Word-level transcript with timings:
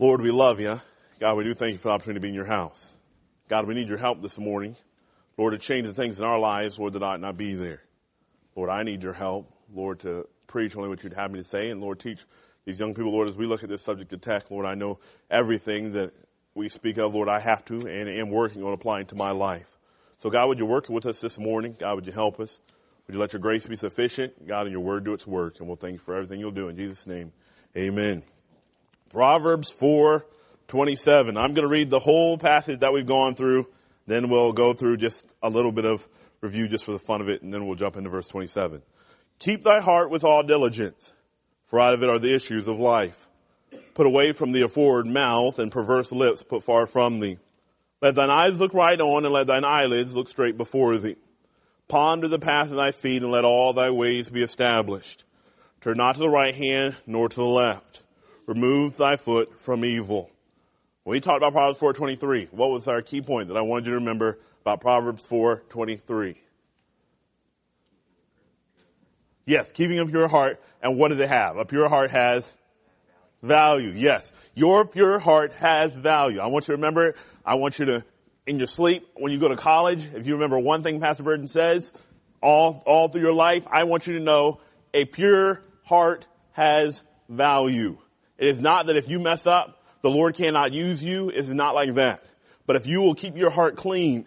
Lord, 0.00 0.20
we 0.20 0.32
love 0.32 0.58
you. 0.58 0.80
God, 1.20 1.36
we 1.36 1.44
do 1.44 1.54
thank 1.54 1.72
you 1.72 1.78
for 1.78 1.88
the 1.88 1.94
opportunity 1.94 2.18
to 2.18 2.22
be 2.22 2.28
in 2.28 2.34
your 2.34 2.44
house. 2.44 2.84
God, 3.48 3.68
we 3.68 3.74
need 3.74 3.88
your 3.88 3.98
help 3.98 4.20
this 4.20 4.36
morning. 4.36 4.74
Lord, 5.38 5.52
to 5.52 5.58
change 5.58 5.86
the 5.86 5.92
things 5.92 6.18
in 6.18 6.24
our 6.24 6.38
lives, 6.38 6.80
Lord, 6.80 6.94
that 6.94 7.02
ought 7.04 7.20
not 7.20 7.36
be 7.36 7.54
there. 7.54 7.80
Lord, 8.56 8.70
I 8.70 8.82
need 8.82 9.04
your 9.04 9.12
help, 9.12 9.52
Lord, 9.72 10.00
to 10.00 10.26
preach 10.48 10.76
only 10.76 10.88
what 10.88 11.04
you'd 11.04 11.12
have 11.12 11.30
me 11.30 11.38
to 11.38 11.44
say. 11.44 11.70
And 11.70 11.80
Lord, 11.80 12.00
teach 12.00 12.18
these 12.64 12.80
young 12.80 12.92
people, 12.94 13.12
Lord, 13.12 13.28
as 13.28 13.36
we 13.36 13.46
look 13.46 13.62
at 13.62 13.68
this 13.68 13.82
subject 13.82 14.12
of 14.12 14.20
tech, 14.20 14.50
Lord, 14.50 14.66
I 14.66 14.74
know 14.74 14.98
everything 15.30 15.92
that 15.92 16.12
we 16.56 16.68
speak 16.68 16.98
of, 16.98 17.14
Lord, 17.14 17.28
I 17.28 17.38
have 17.38 17.64
to 17.66 17.86
and 17.86 18.08
am 18.08 18.30
working 18.30 18.64
on 18.64 18.72
applying 18.72 19.06
to 19.06 19.14
my 19.14 19.30
life. 19.30 19.68
So 20.18 20.28
God, 20.28 20.48
would 20.48 20.58
you 20.58 20.66
work 20.66 20.88
with 20.88 21.06
us 21.06 21.20
this 21.20 21.38
morning? 21.38 21.76
God, 21.78 21.94
would 21.94 22.06
you 22.06 22.12
help 22.12 22.40
us? 22.40 22.58
Would 23.06 23.14
you 23.14 23.20
let 23.20 23.32
your 23.32 23.40
grace 23.40 23.64
be 23.64 23.76
sufficient? 23.76 24.44
God, 24.44 24.62
and 24.62 24.72
your 24.72 24.82
word 24.82 25.04
do 25.04 25.12
its 25.12 25.24
work. 25.24 25.60
And 25.60 25.68
we'll 25.68 25.76
thank 25.76 25.92
you 25.92 25.98
for 26.00 26.16
everything 26.16 26.40
you'll 26.40 26.50
do 26.50 26.68
in 26.68 26.76
Jesus' 26.76 27.06
name. 27.06 27.32
Amen. 27.76 28.24
Proverbs 29.14 29.70
4, 29.70 30.26
27. 30.66 31.36
I'm 31.36 31.54
going 31.54 31.64
to 31.64 31.68
read 31.68 31.88
the 31.88 32.00
whole 32.00 32.36
passage 32.36 32.80
that 32.80 32.92
we've 32.92 33.06
gone 33.06 33.36
through. 33.36 33.68
Then 34.08 34.28
we'll 34.28 34.52
go 34.52 34.72
through 34.74 34.96
just 34.96 35.24
a 35.40 35.48
little 35.48 35.70
bit 35.70 35.84
of 35.84 36.04
review 36.40 36.66
just 36.66 36.84
for 36.84 36.90
the 36.90 36.98
fun 36.98 37.20
of 37.20 37.28
it. 37.28 37.40
And 37.40 37.54
then 37.54 37.64
we'll 37.64 37.76
jump 37.76 37.96
into 37.96 38.10
verse 38.10 38.26
27. 38.26 38.82
Keep 39.38 39.62
thy 39.62 39.80
heart 39.80 40.10
with 40.10 40.24
all 40.24 40.42
diligence, 40.42 41.12
for 41.66 41.78
out 41.78 41.94
of 41.94 42.02
it 42.02 42.08
are 42.08 42.18
the 42.18 42.34
issues 42.34 42.66
of 42.66 42.80
life. 42.80 43.16
Put 43.94 44.08
away 44.08 44.32
from 44.32 44.50
thee 44.50 44.62
a 44.62 44.68
forward 44.68 45.06
mouth 45.06 45.60
and 45.60 45.70
perverse 45.70 46.10
lips 46.10 46.42
put 46.42 46.64
far 46.64 46.88
from 46.88 47.20
thee. 47.20 47.38
Let 48.02 48.16
thine 48.16 48.30
eyes 48.30 48.58
look 48.58 48.74
right 48.74 49.00
on 49.00 49.24
and 49.24 49.32
let 49.32 49.46
thine 49.46 49.64
eyelids 49.64 50.12
look 50.12 50.28
straight 50.28 50.56
before 50.56 50.98
thee. 50.98 51.18
Ponder 51.86 52.26
the 52.26 52.40
path 52.40 52.68
of 52.68 52.76
thy 52.76 52.90
feet 52.90 53.22
and 53.22 53.30
let 53.30 53.44
all 53.44 53.74
thy 53.74 53.90
ways 53.90 54.28
be 54.28 54.42
established. 54.42 55.22
Turn 55.82 55.98
not 55.98 56.14
to 56.14 56.20
the 56.20 56.28
right 56.28 56.54
hand 56.54 56.96
nor 57.06 57.28
to 57.28 57.36
the 57.36 57.44
left. 57.44 58.00
Remove 58.46 58.96
thy 58.96 59.16
foot 59.16 59.60
from 59.60 59.84
evil. 59.84 60.30
When 61.04 61.12
we 61.12 61.20
talked 61.20 61.38
about 61.38 61.52
Proverbs 61.52 61.78
4.23, 61.78 62.52
what 62.52 62.70
was 62.70 62.88
our 62.88 63.02
key 63.02 63.20
point 63.20 63.48
that 63.48 63.56
I 63.56 63.62
wanted 63.62 63.86
you 63.86 63.92
to 63.92 63.98
remember 63.98 64.38
about 64.62 64.80
Proverbs 64.80 65.26
4.23? 65.26 66.36
Yes, 69.46 69.70
keeping 69.72 69.98
a 69.98 70.06
pure 70.06 70.28
heart. 70.28 70.62
And 70.82 70.98
what 70.98 71.08
does 71.08 71.18
it 71.18 71.28
have? 71.28 71.56
A 71.56 71.64
pure 71.64 71.88
heart 71.88 72.10
has 72.10 72.50
value. 73.42 73.92
Yes. 73.94 74.32
Your 74.54 74.86
pure 74.86 75.18
heart 75.18 75.52
has 75.54 75.94
value. 75.94 76.40
I 76.40 76.46
want 76.46 76.64
you 76.64 76.74
to 76.74 76.76
remember, 76.76 77.08
it. 77.08 77.16
I 77.44 77.56
want 77.56 77.78
you 77.78 77.86
to, 77.86 78.04
in 78.46 78.58
your 78.58 78.66
sleep, 78.66 79.06
when 79.14 79.32
you 79.32 79.38
go 79.38 79.48
to 79.48 79.56
college, 79.56 80.04
if 80.14 80.26
you 80.26 80.34
remember 80.34 80.58
one 80.58 80.82
thing 80.82 81.00
Pastor 81.00 81.22
Burton 81.22 81.48
says, 81.48 81.92
all, 82.42 82.82
all 82.86 83.08
through 83.08 83.22
your 83.22 83.34
life, 83.34 83.66
I 83.70 83.84
want 83.84 84.06
you 84.06 84.18
to 84.18 84.24
know 84.24 84.60
a 84.92 85.04
pure 85.04 85.60
heart 85.84 86.26
has 86.52 87.02
value. 87.28 87.98
It 88.38 88.48
is 88.48 88.60
not 88.60 88.86
that 88.86 88.96
if 88.96 89.08
you 89.08 89.20
mess 89.20 89.46
up, 89.46 89.82
the 90.02 90.10
Lord 90.10 90.34
cannot 90.34 90.72
use 90.72 91.02
you. 91.02 91.30
It's 91.30 91.48
not 91.48 91.74
like 91.74 91.94
that. 91.94 92.24
But 92.66 92.76
if 92.76 92.86
you 92.86 93.00
will 93.00 93.14
keep 93.14 93.36
your 93.36 93.50
heart 93.50 93.76
clean, 93.76 94.26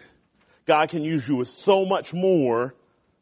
God 0.65 0.89
can 0.89 1.03
use 1.03 1.27
you 1.27 1.37
with 1.37 1.47
so 1.47 1.85
much 1.85 2.13
more 2.13 2.73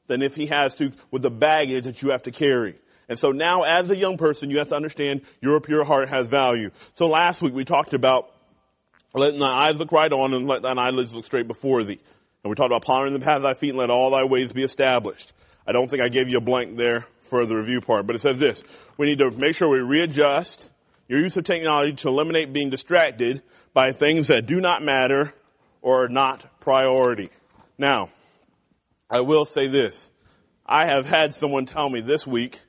than 0.08 0.22
if 0.22 0.36
He 0.36 0.48
has 0.48 0.76
to 0.76 0.92
with 1.12 1.22
the 1.22 1.32
baggage 1.32 1.86
that 1.86 2.02
you 2.02 2.12
have 2.12 2.24
to 2.24 2.32
carry. 2.32 2.76
And 3.08 3.20
so 3.20 3.32
now 3.32 3.64
as 3.64 3.90
a 3.90 3.96
young 3.96 4.18
person, 4.18 4.50
you 4.50 4.60
have 4.60 4.70
to 4.70 4.76
understand 4.76 5.22
your 5.42 5.60
pure 5.60 5.84
heart 5.84 6.10
has 6.10 6.28
value. 6.28 6.72
So 6.96 7.08
last 7.08 7.42
week 7.42 7.54
we 7.54 7.66
talked 7.66 7.94
about 7.94 8.32
letting 9.14 9.40
thy 9.40 9.68
eyes 9.68 9.80
look 9.80 9.92
right 9.92 10.12
on 10.12 10.34
and 10.34 10.48
let 10.48 10.62
thine 10.62 10.80
eyelids 10.80 11.14
look 11.16 11.26
straight 11.26 11.48
before 11.48 11.84
thee. 11.84 12.00
And 12.44 12.50
we 12.50 12.56
talked 12.56 12.72
about 12.72 12.84
pondering 12.84 13.14
the 13.14 13.20
path 13.20 13.38
of 13.38 13.44
thy 13.44 13.54
feet 13.54 13.70
and 13.70 13.80
let 13.80 13.90
all 13.90 14.12
thy 14.12 14.24
ways 14.24 14.52
be 14.54 14.64
established. 14.64 15.34
I 15.68 15.72
don't 15.72 15.90
think 15.90 16.02
I 16.02 16.10
gave 16.10 16.30
you 16.30 16.38
a 16.38 16.42
blank 16.42 16.76
there 16.76 17.06
for 17.22 17.46
the 17.46 17.56
review 17.56 17.82
part, 17.82 18.06
but 18.06 18.16
it 18.16 18.20
says 18.20 18.38
this. 18.38 18.64
We 18.98 19.08
need 19.08 19.20
to 19.20 19.32
make 19.32 19.56
sure 19.56 19.70
we 19.70 19.80
readjust 19.80 20.70
your 21.08 21.20
use 21.20 21.38
of 21.38 21.44
technology 21.44 21.94
to 21.94 22.08
eliminate 22.08 22.52
being 22.54 22.70
distracted 22.70 23.42
by 23.74 23.92
things 23.92 24.28
that 24.28 24.46
do 24.46 24.60
not 24.60 24.82
matter 24.82 25.34
or 25.82 26.06
are 26.06 26.10
not 26.10 26.46
priority. 26.62 27.30
Now, 27.78 28.10
I 29.10 29.20
will 29.20 29.46
say 29.46 29.68
this. 29.68 30.10
I 30.66 30.88
have 30.88 31.06
had 31.06 31.34
someone 31.34 31.66
tell 31.66 31.88
me 31.90 32.02
this 32.02 32.26
week 32.26 32.60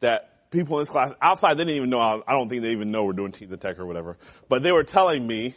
that 0.00 0.50
people 0.50 0.78
in 0.78 0.82
this 0.82 0.90
class, 0.90 1.12
outside, 1.22 1.54
they 1.54 1.64
didn't 1.64 1.76
even 1.76 1.90
know, 1.90 2.00
I 2.00 2.32
don't 2.32 2.48
think 2.48 2.62
they 2.62 2.72
even 2.72 2.90
know 2.90 3.04
we're 3.04 3.12
doing 3.12 3.32
Teach 3.32 3.48
the 3.48 3.56
Tech 3.56 3.78
or 3.78 3.86
whatever, 3.86 4.16
but 4.48 4.62
they 4.62 4.72
were 4.72 4.82
telling 4.82 5.24
me 5.24 5.54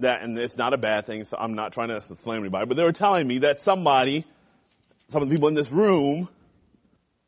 that, 0.00 0.22
and 0.22 0.36
it's 0.36 0.56
not 0.56 0.74
a 0.74 0.78
bad 0.78 1.06
thing, 1.06 1.24
so 1.24 1.36
I'm 1.38 1.54
not 1.54 1.72
trying 1.72 1.88
to 1.88 2.02
slam 2.22 2.40
anybody, 2.40 2.66
but 2.66 2.76
they 2.76 2.82
were 2.82 2.92
telling 2.92 3.28
me 3.28 3.38
that 3.38 3.62
somebody, 3.62 4.24
some 5.10 5.22
of 5.22 5.28
the 5.28 5.34
people 5.34 5.48
in 5.48 5.54
this 5.54 5.70
room 5.70 6.28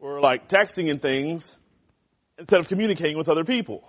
were 0.00 0.20
like 0.20 0.48
texting 0.48 0.90
and 0.90 1.00
things 1.00 1.56
instead 2.38 2.60
of 2.60 2.68
communicating 2.68 3.16
with 3.16 3.28
other 3.28 3.44
people. 3.44 3.84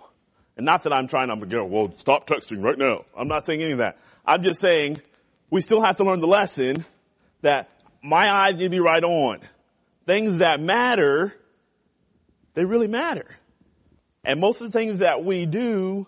And 0.56 0.64
not 0.64 0.84
that 0.84 0.92
I'm 0.92 1.06
trying 1.06 1.28
to, 1.28 1.46
you 1.46 1.56
know, 1.56 1.66
well, 1.66 1.92
stop 1.96 2.26
texting 2.26 2.62
right 2.62 2.78
now. 2.78 3.04
I'm 3.16 3.28
not 3.28 3.44
saying 3.44 3.62
any 3.62 3.72
of 3.72 3.78
that. 3.78 3.98
I'm 4.24 4.42
just 4.42 4.60
saying 4.60 5.00
we 5.50 5.60
still 5.60 5.82
have 5.82 5.96
to 5.96 6.04
learn 6.04 6.18
the 6.18 6.26
lesson 6.26 6.84
that 7.42 7.68
my 8.02 8.30
eyes 8.30 8.54
need 8.54 8.64
to 8.64 8.70
be 8.70 8.80
right 8.80 9.02
on. 9.02 9.40
Things 10.06 10.38
that 10.38 10.60
matter, 10.60 11.34
they 12.54 12.64
really 12.64 12.88
matter. 12.88 13.26
And 14.24 14.40
most 14.40 14.60
of 14.60 14.72
the 14.72 14.78
things 14.78 15.00
that 15.00 15.24
we 15.24 15.46
do 15.46 16.06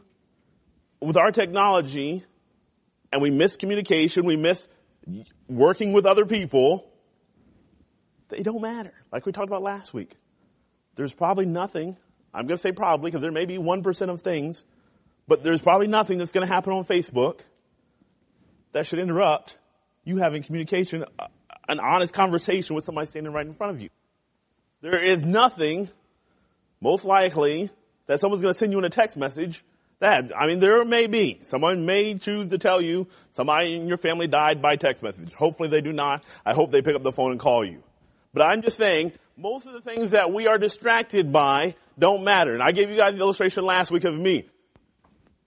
with 1.01 1.17
our 1.17 1.31
technology 1.31 2.25
and 3.13 3.23
we 3.23 3.31
miss 3.31 3.57
communication, 3.57 4.25
we 4.25 4.37
miss 4.37 4.67
working 5.49 5.93
with 5.93 6.07
other 6.07 6.27
people, 6.27 6.91
they 8.29 8.43
don't 8.43 8.61
matter. 8.61 8.93
Like 9.13 9.27
we 9.27 9.33
talked 9.33 9.49
about 9.49 9.63
last 9.63 9.95
week. 9.95 10.15
There's 10.95 11.15
probably 11.15 11.47
nothing 11.47 11.97
I'm 12.33 12.47
going 12.47 12.59
to 12.59 12.63
say 12.63 12.73
probably 12.73 13.11
because 13.11 13.23
there 13.23 13.33
may 13.33 13.47
be 13.47 13.59
1% 13.59 14.09
of 14.11 14.23
things, 14.23 14.65
but 15.27 15.43
there's 15.43 15.61
probably 15.61 15.87
nothing 15.87 16.19
that's 16.19 16.33
going 16.33 16.47
to 16.47 16.53
happen 16.53 16.73
on 16.73 16.85
Facebook 16.85 17.41
that 18.73 18.87
should 18.87 18.99
interrupt 18.99 19.59
you 20.05 20.17
having 20.19 20.43
communication, 20.43 21.05
uh, 21.19 21.27
an 21.69 21.81
honest 21.81 22.15
conversation 22.15 22.75
with 22.75 22.85
somebody 22.85 23.07
standing 23.07 23.33
right 23.33 23.47
in 23.47 23.55
front 23.55 23.75
of 23.75 23.83
you. 23.83 23.89
There 24.81 25.03
is 25.03 25.25
nothing, 25.25 25.91
most 26.81 27.05
likely, 27.05 27.71
that 28.07 28.21
someone's 28.21 28.43
going 28.43 28.55
to 28.55 28.59
send 28.59 28.73
you 28.73 28.79
in 28.79 28.85
a 28.85 28.91
text 28.91 29.17
message 29.17 29.65
that, 30.01 30.31
I 30.37 30.47
mean, 30.47 30.61
there 30.61 30.85
may 30.85 31.09
be. 31.09 31.41
Someone 31.43 31.85
may 31.85 32.15
choose 32.15 32.51
to 32.51 32.59
tell 32.59 32.81
you 32.81 33.09
somebody 33.33 33.75
in 33.75 33.89
your 33.89 33.99
family 33.99 34.29
died 34.29 34.63
by 34.63 34.77
text 34.77 35.03
message. 35.03 35.33
Hopefully 35.33 35.69
they 35.69 35.81
do 35.81 35.93
not. 35.93 36.25
I 36.47 36.55
hope 36.55 36.71
they 36.71 36.83
pick 36.83 36.95
up 36.95 37.03
the 37.03 37.13
phone 37.13 37.33
and 37.33 37.41
call 37.41 37.65
you. 37.65 37.83
But 38.33 38.43
I'm 38.43 38.63
just 38.63 38.77
saying, 38.77 39.13
most 39.39 39.67
of 39.67 39.73
the 39.73 39.81
things 39.81 40.11
that 40.11 40.33
we 40.33 40.49
are 40.49 40.59
distracted 40.59 41.33
by 41.33 41.77
don't 41.97 42.25
matter. 42.25 42.55
And 42.55 42.63
I 42.63 42.73
gave 42.73 42.91
you 42.91 42.97
guys 42.97 43.15
the 43.15 43.21
illustration 43.21 43.65
last 43.65 43.91
week 43.91 44.05
of 44.05 44.19
me. 44.19 44.49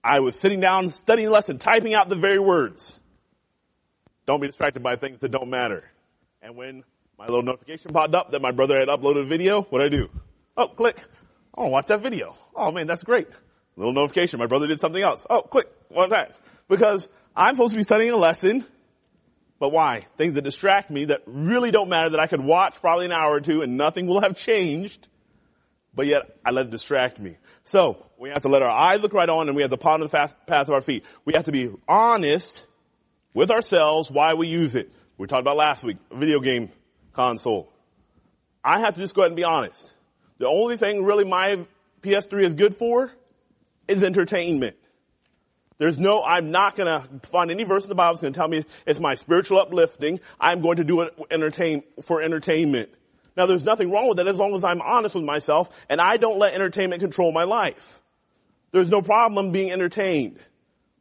I 0.02 0.20
was 0.20 0.36
sitting 0.36 0.60
down 0.60 0.90
studying 0.90 1.30
lesson, 1.30 1.58
typing 1.58 1.94
out 1.94 2.08
the 2.08 2.16
very 2.16 2.40
words. 2.40 2.98
Don't 4.26 4.40
be 4.40 4.46
distracted 4.46 4.82
by 4.82 4.96
things 4.96 5.20
that 5.20 5.30
don't 5.30 5.50
matter. 5.50 5.84
And 6.40 6.56
when 6.56 6.84
my 7.18 7.26
little 7.26 7.42
notification 7.42 7.92
popped 7.92 8.14
up 8.14 8.30
that 8.30 8.40
my 8.40 8.50
brother 8.50 8.78
had 8.78 8.88
uploaded 8.88 9.24
a 9.24 9.26
video, 9.26 9.62
what 9.62 9.80
did 9.80 9.92
I 9.92 9.96
do? 9.96 10.10
Oh, 10.56 10.68
click. 10.68 10.98
I 11.54 11.60
want 11.60 11.68
to 11.68 11.72
watch 11.72 11.86
that 11.88 12.02
video. 12.02 12.34
Oh 12.56 12.72
man, 12.72 12.86
that's 12.86 13.02
great. 13.02 13.28
Little 13.76 13.92
notification. 13.92 14.38
My 14.38 14.46
brother 14.46 14.66
did 14.66 14.80
something 14.80 15.02
else. 15.02 15.26
Oh, 15.28 15.42
click. 15.42 15.66
What's 15.88 16.10
that? 16.10 16.34
Because 16.68 17.08
I'm 17.36 17.54
supposed 17.56 17.72
to 17.72 17.76
be 17.76 17.84
studying 17.84 18.10
a 18.10 18.16
lesson 18.16 18.64
but 19.62 19.70
why? 19.70 20.04
Things 20.16 20.34
that 20.34 20.42
distract 20.42 20.90
me 20.90 21.04
that 21.04 21.20
really 21.24 21.70
don't 21.70 21.88
matter 21.88 22.10
that 22.10 22.18
I 22.18 22.26
could 22.26 22.40
watch 22.40 22.80
probably 22.80 23.04
an 23.04 23.12
hour 23.12 23.36
or 23.36 23.40
two 23.40 23.62
and 23.62 23.76
nothing 23.76 24.08
will 24.08 24.20
have 24.20 24.36
changed. 24.36 25.06
But 25.94 26.08
yet 26.08 26.36
I 26.44 26.50
let 26.50 26.66
it 26.66 26.72
distract 26.72 27.20
me. 27.20 27.36
So 27.62 28.04
we 28.18 28.30
have 28.30 28.42
to 28.42 28.48
let 28.48 28.62
our 28.62 28.68
eyes 28.68 29.02
look 29.02 29.12
right 29.12 29.28
on 29.28 29.46
and 29.46 29.54
we 29.54 29.62
have 29.62 29.70
to 29.70 29.76
ponder 29.76 30.08
the 30.08 30.10
path, 30.10 30.34
of 30.48 30.70
our 30.70 30.80
feet. 30.80 31.04
We 31.24 31.34
have 31.34 31.44
to 31.44 31.52
be 31.52 31.70
honest 31.86 32.66
with 33.34 33.52
ourselves 33.52 34.10
why 34.10 34.34
we 34.34 34.48
use 34.48 34.74
it. 34.74 34.90
We 35.16 35.28
talked 35.28 35.42
about 35.42 35.58
last 35.58 35.84
week, 35.84 35.98
video 36.10 36.40
game 36.40 36.70
console. 37.12 37.72
I 38.64 38.80
have 38.80 38.96
to 38.96 39.00
just 39.00 39.14
go 39.14 39.22
ahead 39.22 39.30
and 39.30 39.36
be 39.36 39.44
honest. 39.44 39.94
The 40.38 40.48
only 40.48 40.76
thing 40.76 41.04
really 41.04 41.24
my 41.24 41.64
PS3 42.02 42.46
is 42.46 42.54
good 42.54 42.74
for 42.74 43.12
is 43.86 44.02
entertainment. 44.02 44.74
There's 45.82 45.98
no, 45.98 46.22
I'm 46.22 46.52
not 46.52 46.76
gonna 46.76 47.08
find 47.24 47.50
any 47.50 47.64
verse 47.64 47.82
in 47.82 47.88
the 47.88 47.96
Bible 47.96 48.12
that's 48.12 48.22
gonna 48.22 48.34
tell 48.34 48.46
me 48.46 48.64
it's 48.86 49.00
my 49.00 49.16
spiritual 49.16 49.58
uplifting. 49.58 50.20
I'm 50.38 50.60
going 50.60 50.76
to 50.76 50.84
do 50.84 51.00
it 51.00 51.12
entertain, 51.28 51.82
for 52.02 52.22
entertainment. 52.22 52.90
Now 53.36 53.46
there's 53.46 53.64
nothing 53.64 53.90
wrong 53.90 54.06
with 54.06 54.18
that 54.18 54.28
as 54.28 54.38
long 54.38 54.54
as 54.54 54.62
I'm 54.62 54.80
honest 54.80 55.16
with 55.16 55.24
myself 55.24 55.70
and 55.88 56.00
I 56.00 56.18
don't 56.18 56.38
let 56.38 56.54
entertainment 56.54 57.02
control 57.02 57.32
my 57.32 57.42
life. 57.42 58.00
There's 58.70 58.90
no 58.90 59.02
problem 59.02 59.50
being 59.50 59.72
entertained. 59.72 60.38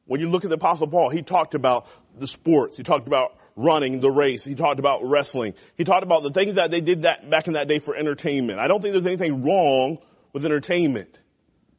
When 0.06 0.20
you 0.20 0.32
look 0.32 0.46
at 0.46 0.50
the 0.50 0.56
apostle 0.56 0.88
Paul, 0.88 1.12
he 1.12 1.22
talked 1.22 1.54
about 1.54 1.86
the 2.18 2.26
sports. 2.26 2.76
He 2.76 2.82
talked 2.82 3.06
about 3.06 3.38
running 3.56 4.00
the 4.00 4.10
race. 4.10 4.44
He 4.44 4.56
talked 4.56 4.80
about 4.80 5.08
wrestling. 5.08 5.54
He 5.78 5.84
talked 5.84 6.04
about 6.04 6.24
the 6.24 6.32
things 6.32 6.56
that 6.56 6.72
they 6.72 6.82
did 6.82 7.04
that 7.04 7.30
back 7.30 7.46
in 7.46 7.54
that 7.54 7.68
day 7.68 7.78
for 7.78 7.96
entertainment. 7.96 8.58
I 8.58 8.68
don't 8.68 8.82
think 8.82 8.94
there's 8.94 9.06
anything 9.06 9.44
wrong 9.44 10.00
with 10.34 10.44
entertainment 10.44 11.20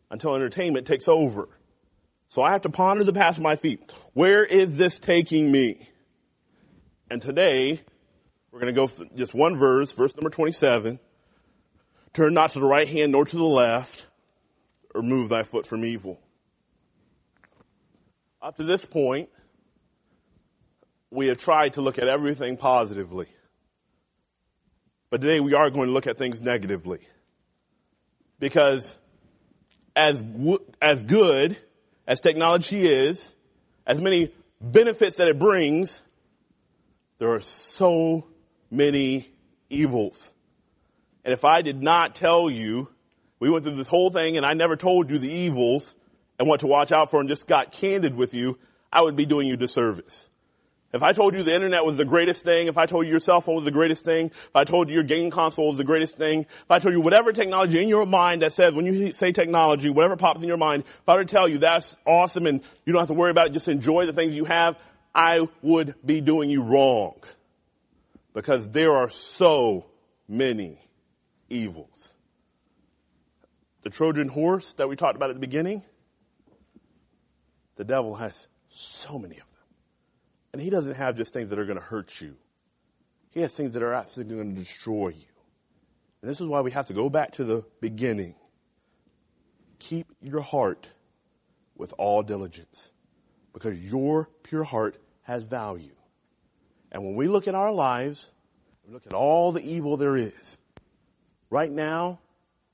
until 0.08 0.36
entertainment 0.36 0.86
takes 0.86 1.08
over. 1.08 1.48
So 2.32 2.40
I 2.40 2.52
have 2.52 2.62
to 2.62 2.70
ponder 2.70 3.04
the 3.04 3.12
path 3.12 3.36
of 3.36 3.42
my 3.42 3.56
feet. 3.56 3.92
Where 4.14 4.42
is 4.42 4.74
this 4.74 4.98
taking 4.98 5.52
me? 5.52 5.86
And 7.10 7.20
today, 7.20 7.82
we're 8.50 8.58
going 8.58 8.74
to 8.74 8.86
go 8.86 8.90
just 9.14 9.34
one 9.34 9.54
verse, 9.58 9.92
verse 9.92 10.16
number 10.16 10.30
27. 10.30 10.98
Turn 12.14 12.32
not 12.32 12.52
to 12.52 12.60
the 12.60 12.64
right 12.64 12.88
hand 12.88 13.12
nor 13.12 13.26
to 13.26 13.36
the 13.36 13.44
left, 13.44 14.06
or 14.94 15.02
move 15.02 15.28
thy 15.28 15.42
foot 15.42 15.66
from 15.66 15.84
evil. 15.84 16.18
Up 18.40 18.56
to 18.56 18.64
this 18.64 18.82
point, 18.82 19.28
we 21.10 21.26
have 21.26 21.36
tried 21.36 21.74
to 21.74 21.82
look 21.82 21.98
at 21.98 22.08
everything 22.08 22.56
positively. 22.56 23.26
But 25.10 25.20
today 25.20 25.40
we 25.40 25.52
are 25.52 25.68
going 25.68 25.88
to 25.88 25.92
look 25.92 26.06
at 26.06 26.16
things 26.16 26.40
negatively. 26.40 27.00
Because 28.38 28.90
as, 29.94 30.24
as 30.80 31.02
good 31.02 31.58
as 32.06 32.20
technology 32.20 32.86
is, 32.86 33.24
as 33.86 34.00
many 34.00 34.34
benefits 34.60 35.16
that 35.16 35.28
it 35.28 35.38
brings, 35.38 36.00
there 37.18 37.30
are 37.34 37.40
so 37.40 38.26
many 38.70 39.28
evils. 39.70 40.18
And 41.24 41.32
if 41.32 41.44
I 41.44 41.62
did 41.62 41.82
not 41.82 42.14
tell 42.14 42.50
you, 42.50 42.88
we 43.38 43.50
went 43.50 43.64
through 43.64 43.76
this 43.76 43.88
whole 43.88 44.10
thing 44.10 44.36
and 44.36 44.44
I 44.44 44.54
never 44.54 44.76
told 44.76 45.10
you 45.10 45.18
the 45.18 45.32
evils 45.32 45.94
and 46.38 46.48
what 46.48 46.60
to 46.60 46.66
watch 46.66 46.92
out 46.92 47.10
for 47.10 47.20
and 47.20 47.28
just 47.28 47.46
got 47.46 47.72
candid 47.72 48.14
with 48.14 48.34
you, 48.34 48.58
I 48.92 49.02
would 49.02 49.16
be 49.16 49.26
doing 49.26 49.46
you 49.46 49.56
disservice. 49.56 50.28
If 50.92 51.02
I 51.02 51.12
told 51.12 51.34
you 51.34 51.42
the 51.42 51.54
internet 51.54 51.86
was 51.86 51.96
the 51.96 52.04
greatest 52.04 52.44
thing, 52.44 52.66
if 52.66 52.76
I 52.76 52.84
told 52.84 53.06
you 53.06 53.12
your 53.12 53.20
cell 53.20 53.40
phone 53.40 53.54
was 53.54 53.64
the 53.64 53.70
greatest 53.70 54.04
thing, 54.04 54.26
if 54.26 54.54
I 54.54 54.64
told 54.64 54.88
you 54.90 54.94
your 54.94 55.04
game 55.04 55.30
console 55.30 55.68
was 55.68 55.78
the 55.78 55.84
greatest 55.84 56.18
thing, 56.18 56.40
if 56.40 56.70
I 56.70 56.80
told 56.80 56.94
you 56.94 57.00
whatever 57.00 57.32
technology 57.32 57.82
in 57.82 57.88
your 57.88 58.04
mind 58.04 58.42
that 58.42 58.52
says 58.52 58.74
when 58.74 58.84
you 58.84 59.12
say 59.12 59.32
technology, 59.32 59.88
whatever 59.88 60.18
pops 60.18 60.42
in 60.42 60.48
your 60.48 60.58
mind, 60.58 60.84
if 60.84 61.08
I 61.08 61.14
were 61.14 61.24
to 61.24 61.34
tell 61.34 61.48
you 61.48 61.58
that's 61.58 61.96
awesome 62.06 62.46
and 62.46 62.60
you 62.84 62.92
don't 62.92 63.00
have 63.00 63.08
to 63.08 63.14
worry 63.14 63.30
about 63.30 63.46
it, 63.46 63.52
just 63.54 63.68
enjoy 63.68 64.04
the 64.04 64.12
things 64.12 64.34
you 64.34 64.44
have, 64.44 64.76
I 65.14 65.48
would 65.62 65.94
be 66.04 66.20
doing 66.20 66.50
you 66.50 66.62
wrong. 66.62 67.14
Because 68.34 68.68
there 68.68 68.92
are 68.92 69.08
so 69.08 69.86
many 70.28 70.78
evils. 71.48 71.88
The 73.82 73.90
Trojan 73.90 74.28
horse 74.28 74.74
that 74.74 74.88
we 74.90 74.96
talked 74.96 75.16
about 75.16 75.30
at 75.30 75.36
the 75.36 75.40
beginning, 75.40 75.82
the 77.76 77.84
devil 77.84 78.14
has 78.14 78.34
so 78.68 79.18
many 79.18 79.36
of 79.36 79.40
them. 79.40 79.51
And 80.52 80.60
he 80.60 80.70
doesn't 80.70 80.94
have 80.94 81.16
just 81.16 81.32
things 81.32 81.50
that 81.50 81.58
are 81.58 81.64
going 81.64 81.78
to 81.78 81.84
hurt 81.84 82.20
you. 82.20 82.36
He 83.30 83.40
has 83.40 83.52
things 83.52 83.72
that 83.74 83.82
are 83.82 83.94
absolutely 83.94 84.36
going 84.36 84.54
to 84.54 84.60
destroy 84.60 85.08
you. 85.08 85.32
And 86.20 86.30
this 86.30 86.40
is 86.40 86.46
why 86.46 86.60
we 86.60 86.70
have 86.72 86.86
to 86.86 86.92
go 86.92 87.08
back 87.08 87.32
to 87.32 87.44
the 87.44 87.64
beginning. 87.80 88.34
Keep 89.78 90.06
your 90.20 90.42
heart 90.42 90.88
with 91.76 91.94
all 91.98 92.22
diligence 92.22 92.90
because 93.52 93.78
your 93.78 94.28
pure 94.42 94.64
heart 94.64 94.96
has 95.22 95.44
value. 95.44 95.94
And 96.92 97.04
when 97.04 97.14
we 97.16 97.26
look 97.26 97.48
at 97.48 97.54
our 97.54 97.72
lives, 97.72 98.30
we 98.86 98.92
look 98.92 99.06
at 99.06 99.14
all 99.14 99.52
the 99.52 99.62
evil 99.62 99.96
there 99.96 100.16
is. 100.16 100.58
Right 101.50 101.72
now, 101.72 102.20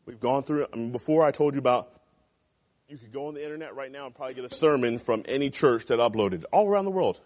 we've 0.05 0.21
gone 0.21 0.43
through, 0.43 0.67
I 0.73 0.77
mean, 0.77 0.93
before 0.93 1.25
I 1.25 1.31
told 1.31 1.55
you 1.55 1.61
about, 1.61 1.93
you 2.89 2.97
could 2.97 3.13
go 3.13 3.29
on 3.29 3.35
the 3.35 3.43
internet 3.43 3.77
right 3.77 3.93
now 3.93 4.07
and 4.07 4.15
probably 4.15 4.35
get 4.35 4.45
a 4.45 4.55
sermon 4.55 4.99
from 4.99 5.25
any 5.29 5.51
church 5.51 5.87
that 5.87 5.99
uploaded 5.99 6.45
all 6.53 6.67
around 6.67 6.87
the 6.87 6.91
world. 6.91 7.21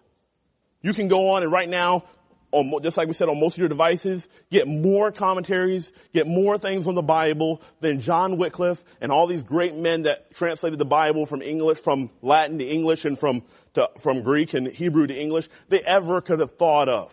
You 0.82 0.92
can 0.92 1.08
go 1.08 1.30
on 1.30 1.42
and 1.42 1.52
right 1.52 1.68
now, 1.68 2.04
on, 2.50 2.82
just 2.82 2.96
like 2.96 3.08
we 3.08 3.14
said 3.14 3.28
on 3.28 3.40
most 3.40 3.54
of 3.54 3.58
your 3.58 3.68
devices, 3.68 4.26
get 4.50 4.68
more 4.68 5.10
commentaries, 5.10 5.92
get 6.12 6.26
more 6.26 6.58
things 6.58 6.84
from 6.84 6.94
the 6.94 7.02
Bible 7.02 7.62
than 7.80 8.00
John 8.00 8.36
Wycliffe 8.36 8.82
and 9.00 9.10
all 9.10 9.26
these 9.26 9.42
great 9.42 9.74
men 9.74 10.02
that 10.02 10.34
translated 10.34 10.78
the 10.78 10.84
Bible 10.84 11.24
from 11.24 11.40
English, 11.40 11.80
from 11.80 12.10
Latin 12.20 12.58
to 12.58 12.66
English 12.66 13.04
and 13.04 13.18
from, 13.18 13.42
to, 13.74 13.88
from 14.02 14.22
Greek 14.22 14.54
and 14.54 14.66
Hebrew 14.66 15.06
to 15.06 15.14
English, 15.14 15.48
they 15.68 15.80
ever 15.80 16.20
could 16.20 16.40
have 16.40 16.52
thought 16.52 16.88
of. 16.88 17.12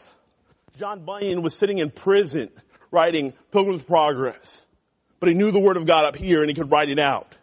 John 0.77 1.05
Bunyan 1.05 1.41
was 1.41 1.55
sitting 1.55 1.77
in 1.77 1.91
prison 1.91 2.49
writing 2.91 3.33
Pilgrim's 3.51 3.83
Progress, 3.83 4.65
but 5.19 5.29
he 5.29 5.35
knew 5.35 5.51
the 5.51 5.59
Word 5.59 5.77
of 5.77 5.85
God 5.85 6.05
up 6.05 6.15
here 6.15 6.41
and 6.41 6.49
he 6.49 6.55
could 6.55 6.71
write 6.71 6.89
it 6.89 6.99
out. 6.99 7.37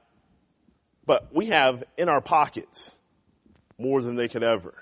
But 1.07 1.35
we 1.35 1.47
have 1.47 1.85
in 1.97 2.09
our 2.09 2.21
pockets 2.21 2.91
more 3.79 4.03
than 4.03 4.17
they 4.17 4.29
could 4.29 4.43
ever. 4.43 4.75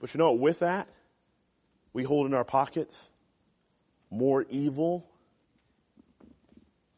But 0.00 0.14
you 0.14 0.18
know, 0.18 0.32
what? 0.32 0.40
with 0.40 0.58
that, 0.60 0.88
we 1.92 2.04
hold 2.04 2.26
in 2.26 2.34
our 2.34 2.44
pockets 2.44 2.96
more 4.10 4.44
evil 4.48 5.06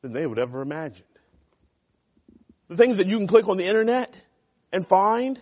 than 0.02 0.12
they 0.12 0.26
would 0.26 0.38
ever 0.38 0.62
imagine. 0.62 1.05
The 2.69 2.76
things 2.76 2.99
that 2.99 3.06
you 3.06 3.19
can 3.19 3.26
click 3.26 3.49
on 3.49 3.56
the 3.56 3.67
internet 3.67 4.17
and 4.73 4.87
find 4.87 5.41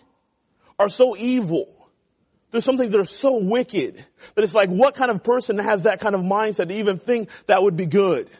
are 0.78 0.88
so 0.88 1.16
evil. 1.16 1.74
There's 2.50 2.64
some 2.64 2.78
things 2.78 2.92
that 2.92 3.00
are 3.00 3.06
so 3.06 3.38
wicked 3.44 4.04
that 4.34 4.44
it's 4.44 4.54
like, 4.54 4.70
what 4.70 4.94
kind 4.94 5.10
of 5.10 5.22
person 5.22 5.58
has 5.58 5.82
that 5.82 6.00
kind 6.00 6.14
of 6.14 6.22
mindset 6.22 6.68
to 6.68 6.74
even 6.74 6.98
think 6.98 7.28
that 7.46 7.62
would 7.62 7.76
be 7.76 7.86
good? 7.86 8.30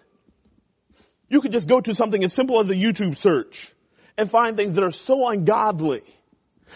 You 1.29 1.43
could 1.43 1.53
just 1.53 1.69
go 1.69 1.81
to 1.81 1.95
something 1.95 2.25
as 2.25 2.33
simple 2.33 2.59
as 2.61 2.71
a 2.71 2.75
YouTube 2.75 3.19
search 3.19 3.71
and 4.17 4.31
find 4.31 4.57
things 4.57 4.77
that 4.77 4.85
are 4.85 4.93
so 4.93 5.29
ungodly 5.29 6.03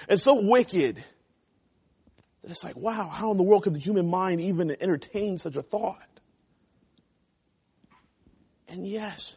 and 0.08 0.20
so 0.20 0.42
wicked 0.42 1.02
that 2.42 2.50
it's 2.50 2.64
like, 2.64 2.76
wow, 2.76 3.08
how 3.08 3.30
in 3.30 3.36
the 3.36 3.42
world 3.42 3.62
could 3.62 3.74
the 3.74 3.78
human 3.78 4.08
mind 4.08 4.40
even 4.40 4.70
entertain 4.70 5.38
such 5.38 5.56
a 5.56 5.62
thought? 5.62 5.98
And 8.68 8.86
yes, 8.86 9.36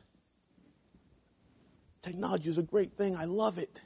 technology 2.01 2.49
is 2.49 2.57
a 2.57 2.63
great 2.63 2.97
thing. 2.97 3.15
I 3.15 3.25
love 3.25 3.57
it. 3.57 3.79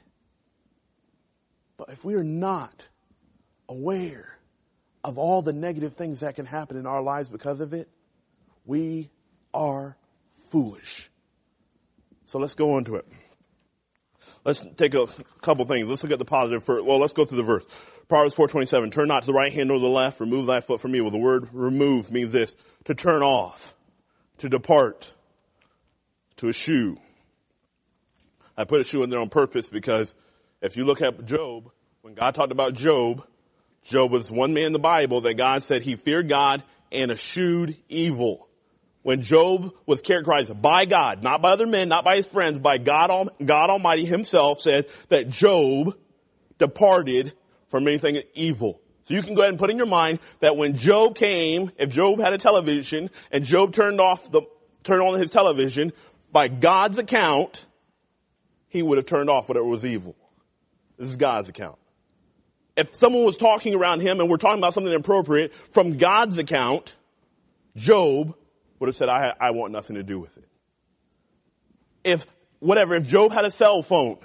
But 1.76 1.90
if 1.90 2.04
we 2.04 2.14
are 2.14 2.24
not 2.24 2.86
aware 3.68 4.38
of 5.02 5.18
all 5.18 5.42
the 5.42 5.52
negative 5.52 5.94
things 5.94 6.20
that 6.20 6.36
can 6.36 6.46
happen 6.46 6.76
in 6.76 6.86
our 6.86 7.02
lives 7.02 7.28
because 7.28 7.60
of 7.60 7.72
it, 7.72 7.88
we 8.64 9.10
are 9.52 9.96
foolish. 10.50 11.10
So 12.26 12.38
let's 12.38 12.54
go 12.54 12.74
on 12.74 12.84
to 12.84 12.96
it. 12.96 13.06
Let's 14.44 14.62
take 14.76 14.94
a 14.94 15.06
couple 15.42 15.64
things. 15.64 15.88
Let's 15.88 16.02
look 16.02 16.12
at 16.12 16.18
the 16.18 16.24
positive 16.24 16.64
first. 16.64 16.84
Well, 16.84 16.98
let's 16.98 17.12
go 17.12 17.24
through 17.24 17.38
the 17.38 17.42
verse. 17.42 17.64
Proverbs 18.10 18.34
4.27, 18.34 18.90
turn 18.90 19.06
not 19.06 19.22
to 19.22 19.26
the 19.26 19.32
right 19.32 19.52
hand 19.52 19.70
or 19.70 19.78
the 19.78 19.86
left, 19.86 20.18
remove 20.18 20.46
thy 20.46 20.60
foot 20.60 20.80
from 20.80 20.96
evil. 20.96 21.12
The 21.12 21.16
word 21.16 21.48
remove 21.52 22.10
means 22.10 22.32
this, 22.32 22.56
to 22.86 22.94
turn 22.96 23.22
off, 23.22 23.72
to 24.38 24.48
depart, 24.48 25.14
to 26.38 26.48
eschew. 26.48 26.98
I 28.56 28.64
put 28.64 28.80
eschew 28.80 29.04
in 29.04 29.10
there 29.10 29.20
on 29.20 29.28
purpose 29.28 29.68
because 29.68 30.12
if 30.60 30.76
you 30.76 30.86
look 30.86 31.00
at 31.00 31.24
Job, 31.24 31.70
when 32.02 32.14
God 32.14 32.34
talked 32.34 32.50
about 32.50 32.74
Job, 32.74 33.24
Job 33.84 34.10
was 34.10 34.28
one 34.28 34.54
man 34.54 34.66
in 34.66 34.72
the 34.72 34.80
Bible 34.80 35.20
that 35.20 35.34
God 35.34 35.62
said 35.62 35.82
he 35.82 35.94
feared 35.94 36.28
God 36.28 36.64
and 36.90 37.12
eschewed 37.12 37.76
evil. 37.88 38.48
When 39.02 39.22
Job 39.22 39.72
was 39.86 40.00
characterized 40.00 40.60
by 40.60 40.84
God, 40.84 41.22
not 41.22 41.42
by 41.42 41.52
other 41.52 41.66
men, 41.66 41.88
not 41.88 42.04
by 42.04 42.16
his 42.16 42.26
friends, 42.26 42.58
by 42.58 42.78
God, 42.78 43.30
God 43.44 43.70
Almighty 43.70 44.04
himself 44.04 44.60
said 44.60 44.86
that 45.10 45.30
Job 45.30 45.96
departed 46.58 47.34
from 47.70 47.88
anything 47.88 48.20
evil. 48.34 48.80
So 49.04 49.14
you 49.14 49.22
can 49.22 49.34
go 49.34 49.42
ahead 49.42 49.50
and 49.50 49.58
put 49.58 49.70
in 49.70 49.78
your 49.78 49.86
mind 49.86 50.18
that 50.40 50.56
when 50.56 50.76
Job 50.76 51.16
came, 51.16 51.72
if 51.78 51.88
Job 51.90 52.20
had 52.20 52.32
a 52.32 52.38
television 52.38 53.10
and 53.32 53.44
Job 53.44 53.72
turned 53.72 54.00
off 54.00 54.30
the, 54.30 54.42
turned 54.84 55.02
on 55.02 55.18
his 55.18 55.30
television, 55.30 55.92
by 56.30 56.48
God's 56.48 56.98
account, 56.98 57.64
he 58.68 58.82
would 58.82 58.98
have 58.98 59.06
turned 59.06 59.30
off 59.30 59.48
whatever 59.48 59.66
was 59.66 59.84
evil. 59.84 60.14
This 60.98 61.10
is 61.10 61.16
God's 61.16 61.48
account. 61.48 61.78
If 62.76 62.94
someone 62.94 63.24
was 63.24 63.36
talking 63.36 63.74
around 63.74 64.00
him 64.00 64.20
and 64.20 64.30
we're 64.30 64.36
talking 64.36 64.58
about 64.58 64.74
something 64.74 64.92
inappropriate, 64.92 65.52
from 65.72 65.96
God's 65.96 66.38
account, 66.38 66.94
Job 67.76 68.34
would 68.78 68.86
have 68.86 68.96
said, 68.96 69.08
I, 69.08 69.32
I 69.40 69.50
want 69.50 69.72
nothing 69.72 69.96
to 69.96 70.02
do 70.02 70.20
with 70.20 70.36
it. 70.36 70.44
If, 72.04 72.26
whatever, 72.60 72.94
if 72.94 73.06
Job 73.06 73.32
had 73.32 73.44
a 73.44 73.50
cell 73.50 73.82
phone 73.82 74.18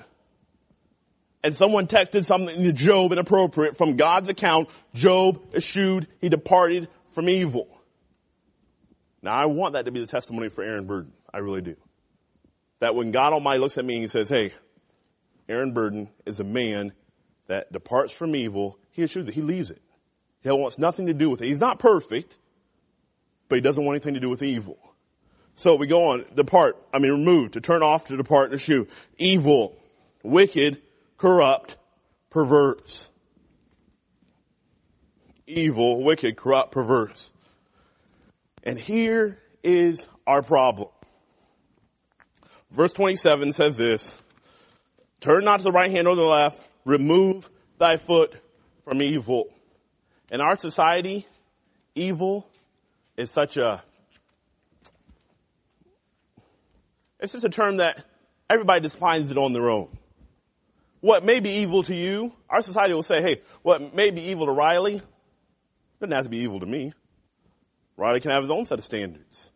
and 1.45 1.55
someone 1.55 1.85
texted 1.85 2.25
something 2.25 2.63
to 2.63 2.73
Job 2.73 3.11
inappropriate 3.11 3.77
from 3.77 3.97
God's 3.97 4.29
account, 4.29 4.67
Job 4.95 5.39
eschewed, 5.53 6.07
he 6.19 6.27
departed 6.27 6.87
from 7.13 7.29
evil. 7.29 7.67
Now 9.21 9.35
I 9.35 9.45
want 9.45 9.73
that 9.73 9.85
to 9.85 9.91
be 9.91 9.99
the 9.99 10.07
testimony 10.07 10.49
for 10.49 10.63
Aaron 10.63 10.87
Burden. 10.87 11.13
I 11.31 11.37
really 11.37 11.61
do. 11.61 11.75
That 12.79 12.95
when 12.95 13.11
God 13.11 13.33
Almighty 13.33 13.59
looks 13.59 13.77
at 13.77 13.85
me 13.85 13.93
and 13.93 14.01
he 14.01 14.07
says, 14.07 14.27
hey, 14.27 14.53
Aaron 15.47 15.71
Burden 15.71 16.09
is 16.25 16.39
a 16.39 16.43
man 16.43 16.93
that 17.45 17.71
departs 17.71 18.11
from 18.11 18.35
evil, 18.35 18.79
he 18.89 19.03
eschews 19.03 19.27
it. 19.27 19.35
He 19.35 19.43
leaves 19.43 19.69
it. 19.69 19.83
He 20.41 20.49
wants 20.49 20.79
nothing 20.79 21.05
to 21.05 21.13
do 21.13 21.29
with 21.29 21.43
it. 21.43 21.47
He's 21.47 21.59
not 21.59 21.77
perfect, 21.77 22.35
but 23.49 23.57
he 23.57 23.61
doesn't 23.61 23.85
want 23.85 23.97
anything 23.97 24.15
to 24.15 24.19
do 24.19 24.31
with 24.31 24.41
evil. 24.41 24.79
So 25.53 25.75
we 25.75 25.85
go 25.85 26.07
on, 26.07 26.25
depart, 26.33 26.75
I 26.91 26.97
mean 26.97 27.11
remove, 27.11 27.51
to 27.51 27.61
turn 27.61 27.83
off, 27.83 28.07
to 28.07 28.17
depart, 28.17 28.51
and 28.51 28.59
eschew. 28.59 28.87
Evil, 29.19 29.75
wicked, 30.23 30.81
corrupt, 31.17 31.77
perverse. 32.29 33.09
Evil, 35.47 36.03
wicked, 36.03 36.35
corrupt, 36.35 36.71
perverse. 36.71 37.31
And 38.63 38.79
here 38.79 39.39
is 39.63 40.07
our 40.25 40.41
problem. 40.41 40.89
Verse 42.71 42.93
27 42.93 43.51
says 43.53 43.77
this, 43.77 44.17
turn 45.21 45.45
not 45.45 45.59
to 45.59 45.63
the 45.63 45.71
right 45.71 45.91
hand 45.91 46.07
or 46.07 46.15
the 46.15 46.23
left, 46.23 46.59
remove 46.83 47.47
thy 47.77 47.97
foot 47.97 48.35
from 48.83 49.01
evil. 49.01 49.45
In 50.31 50.41
our 50.41 50.57
society, 50.57 51.25
evil 51.93 52.47
is 53.15 53.29
such 53.29 53.57
a, 53.57 53.83
it's 57.19 57.33
just 57.33 57.45
a 57.45 57.49
term 57.49 57.77
that 57.77 58.03
everybody 58.49 58.81
defines 58.81 59.31
it 59.31 59.37
on 59.37 59.53
their 59.53 59.69
own. 59.69 59.89
What 61.05 61.23
may 61.23 61.39
be 61.39 61.57
evil 61.57 61.83
to 61.83 61.95
you, 61.95 62.33
our 62.49 62.63
society 62.63 62.95
will 62.95 63.03
say, 63.03 63.21
hey, 63.21 63.41
what 63.61 63.93
may 63.93 64.09
be 64.09 64.21
evil 64.21 64.47
to 64.47 64.51
Riley 64.51 65.03
doesn't 65.99 66.11
have 66.11 66.23
to 66.23 66.29
be 66.31 66.37
evil 66.37 66.61
to 66.61 66.65
me. 66.65 66.93
Riley 67.95 68.21
can 68.21 68.31
have 68.31 68.41
his 68.41 68.49
own 68.49 68.65
set 68.65 68.79
of 68.79 68.85
standards. 68.85 69.51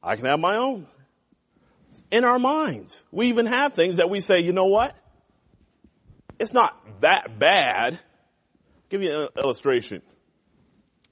I 0.00 0.14
can 0.14 0.26
have 0.26 0.38
my 0.38 0.56
own. 0.56 0.86
In 2.12 2.22
our 2.22 2.38
minds, 2.38 3.02
we 3.10 3.26
even 3.30 3.46
have 3.46 3.72
things 3.74 3.96
that 3.96 4.08
we 4.08 4.20
say, 4.20 4.38
you 4.38 4.52
know 4.52 4.66
what? 4.66 4.94
It's 6.38 6.52
not 6.52 6.80
that 7.00 7.36
bad. 7.36 7.94
I'll 7.94 8.00
give 8.88 9.02
you 9.02 9.10
an 9.10 9.28
illustration. 9.42 10.02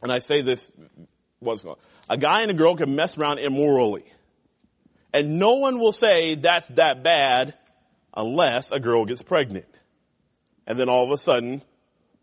And 0.03 0.13
I 0.13 0.21
say 0.21 0.43
this 0.43 0.71
in 0.79 1.09
a. 1.43 1.75
A 2.09 2.17
guy 2.17 2.43
and 2.43 2.51
a 2.53 2.55
girl 2.55 2.77
can 2.77 2.95
mess 2.95 3.19
around 3.19 3.41
immorally. 3.41 4.05
And 5.13 5.41
no 5.41 5.55
one 5.55 5.81
will 5.81 5.91
say 5.91 6.37
that's 6.37 6.69
that 6.69 7.03
bad 7.03 7.55
unless 8.17 8.71
a 8.71 8.81
girl 8.81 9.05
gets 9.05 9.23
pregnant. 9.23 9.67
And 10.67 10.79
then 10.79 10.89
all 10.89 11.05
of 11.05 11.11
a 11.19 11.23
sudden, 11.23 11.63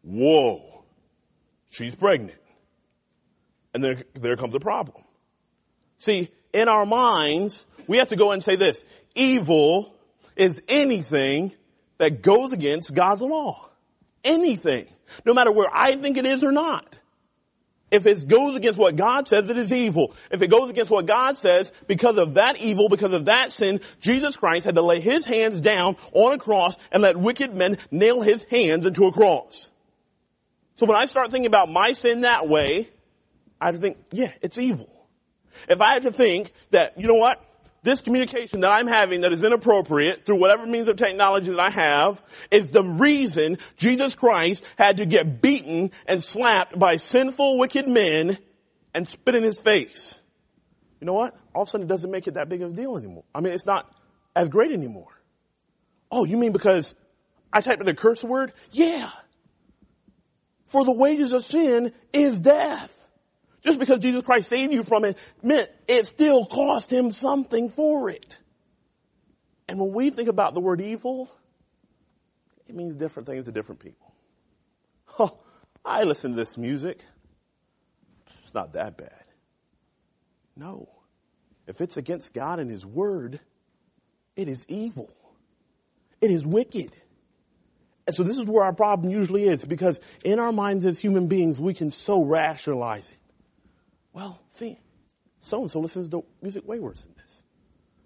whoa, 0.04 0.84
she's 1.70 1.96
pregnant. 1.96 2.40
And 3.74 3.84
then 3.84 4.04
there 4.16 4.36
comes 4.36 4.56
a 4.56 4.60
problem. 4.60 5.04
See, 5.98 6.30
in 6.54 6.68
our 6.68 6.86
minds, 6.86 7.66
we 7.88 7.98
have 7.98 8.08
to 8.08 8.16
go 8.16 8.32
and 8.32 8.44
say 8.44 8.56
this. 8.56 8.84
Evil 9.16 9.94
is 10.36 10.62
anything 10.68 11.54
that 11.98 12.22
goes 12.22 12.52
against 12.52 12.94
God's 12.94 13.22
law. 13.22 13.70
Anything. 14.24 14.88
No 15.26 15.34
matter 15.34 15.52
where 15.52 15.70
I 15.72 15.96
think 15.98 16.18
it 16.18 16.26
is 16.26 16.44
or 16.44 16.52
not. 16.52 16.91
If 17.92 18.06
it 18.06 18.26
goes 18.28 18.56
against 18.56 18.80
what 18.80 18.96
God 18.96 19.28
says, 19.28 19.50
it 19.50 19.58
is 19.58 19.72
evil. 19.74 20.16
If 20.32 20.42
it 20.42 20.48
goes 20.48 20.70
against 20.70 20.90
what 20.90 21.06
God 21.06 21.38
says, 21.38 21.72
because 21.88 22.18
of 22.18 22.36
that 22.36 22.58
evil, 22.58 22.88
because 22.88 23.14
of 23.14 23.26
that 23.26 23.52
sin, 23.52 23.82
Jesus 24.00 24.38
Christ 24.38 24.66
had 24.66 24.76
to 24.76 24.82
lay 24.82 25.02
his 25.02 25.26
hands 25.26 25.60
down 25.60 25.98
on 26.14 26.34
a 26.34 26.38
cross 26.38 26.78
and 26.92 27.04
let 27.04 27.18
wicked 27.18 27.54
men 27.54 27.78
nail 27.92 28.22
his 28.22 28.44
hands 28.46 28.86
into 28.86 29.06
a 29.06 29.12
cross. 29.12 29.70
So 30.78 30.86
when 30.86 30.96
I 30.96 31.06
start 31.06 31.32
thinking 31.32 31.48
about 31.48 31.70
my 31.70 31.92
sin 31.92 32.22
that 32.22 32.48
way, 32.48 32.90
I 33.60 33.66
have 33.66 33.76
to 33.76 33.82
think, 33.82 33.98
yeah, 34.12 34.32
it's 34.42 34.58
evil. 34.58 34.90
If 35.68 35.82
I 35.82 35.96
have 35.96 36.04
to 36.04 36.12
think 36.12 36.54
that, 36.72 36.98
you 36.98 37.08
know 37.08 37.16
what? 37.16 37.44
This 37.84 38.02
communication 38.02 38.60
that 38.60 38.70
I'm 38.70 38.88
having 38.88 39.22
that 39.22 39.34
is 39.34 39.44
inappropriate 39.44 40.26
through 40.26 40.40
whatever 40.40 40.68
means 40.68 40.88
of 40.88 40.98
technology 40.98 41.50
that 41.50 41.60
I 41.60 41.70
have 41.72 42.22
is 42.52 42.70
the 42.70 42.84
reason 42.84 43.58
Jesus 43.78 44.14
Christ 44.14 44.64
had 44.78 44.98
to 44.98 45.06
get 45.06 45.42
beaten 45.42 45.92
and 46.06 46.24
slapped 46.24 46.78
by 46.78 46.98
sinful, 46.98 47.58
wicked 47.58 47.88
men 47.88 48.38
and 48.94 49.08
spit 49.08 49.36
in 49.36 49.44
his 49.44 49.60
face. 49.60 50.20
You 51.00 51.08
know 51.08 51.14
what? 51.14 51.36
All 51.56 51.64
of 51.64 51.68
a 51.68 51.72
sudden 51.72 51.88
it 51.88 51.90
doesn't 51.90 52.12
make 52.12 52.28
it 52.28 52.36
that 52.36 52.50
big 52.50 52.62
of 52.62 52.72
a 52.72 52.76
deal 52.76 52.98
anymore. 52.98 53.24
I 53.34 53.42
mean, 53.42 53.54
it's 53.54 53.66
not 53.66 53.92
as 54.36 54.48
great 54.50 54.72
anymore. 54.72 55.10
Oh, 56.12 56.26
you 56.26 56.38
mean 56.38 56.52
because 56.52 56.94
I 57.52 57.62
typed 57.62 57.82
in 57.82 57.88
a 57.88 57.96
curse 57.96 58.24
word? 58.24 58.54
Yeah. 58.72 59.10
For 60.68 60.86
the 60.86 60.94
wages 60.94 61.34
of 61.34 61.44
sin 61.44 61.94
is 62.14 62.40
death. 62.40 62.92
Just 63.64 63.80
because 63.80 64.00
Jesus 64.00 64.24
Christ 64.24 64.50
saved 64.50 64.74
you 64.74 64.84
from 64.84 65.06
it 65.06 65.18
meant 65.44 65.70
it 65.88 66.06
still 66.06 66.46
cost 66.46 66.92
him 66.92 67.12
something 67.12 67.70
for 67.70 68.10
it. 68.10 68.38
And 69.68 69.80
when 69.80 69.94
we 69.94 70.10
think 70.10 70.30
about 70.30 70.54
the 70.54 70.60
word 70.60 70.82
evil, 70.82 71.32
it 72.68 72.76
means 72.76 72.96
different 72.96 73.28
things 73.28 73.46
to 73.46 73.52
different 73.52 73.82
people. 73.82 74.14
Oh, 75.20 75.38
I 75.86 76.04
listen 76.04 76.32
to 76.32 76.38
this 76.38 76.58
music. 76.58 77.04
It's 78.44 78.54
not 78.54 78.74
that 78.74 78.98
bad. 78.98 79.24
No. 80.56 80.90
If 81.68 81.82
it's 81.82 81.98
against 81.98 82.34
God 82.34 82.60
and 82.60 82.70
His 82.70 82.86
Word, 82.86 83.40
it 84.36 84.48
is 84.48 84.66
evil. 84.68 85.10
It 86.20 86.32
is 86.32 86.46
wicked. 86.46 86.92
And 88.08 88.16
so 88.16 88.24
this 88.24 88.38
is 88.38 88.46
where 88.46 88.66
our 88.66 88.74
problem 88.74 89.12
usually 89.12 89.48
is 89.48 89.64
because 89.64 90.00
in 90.24 90.40
our 90.40 90.52
minds 90.52 90.86
as 90.86 91.00
human 91.00 91.28
beings, 91.28 91.60
we 91.60 91.74
can 91.74 91.92
so 91.92 92.24
rationalize 92.24 93.08
it. 93.08 93.21
Well, 94.14 94.40
see, 94.52 94.78
so 95.42 95.62
and 95.62 95.72
so 95.72 95.80
listens 95.80 96.10
to 96.10 96.24
music 96.42 96.68
way 96.68 96.80
worse 96.80 97.02
than 97.02 97.14
this. 97.16 97.42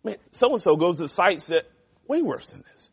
Man, 0.03 0.17
so 0.33 0.53
and 0.53 0.62
so 0.62 0.75
goes 0.75 0.97
to 0.97 1.09
sites 1.09 1.47
that 1.47 1.65
way 2.07 2.21
worse 2.21 2.51
than 2.51 2.63
this. 2.71 2.91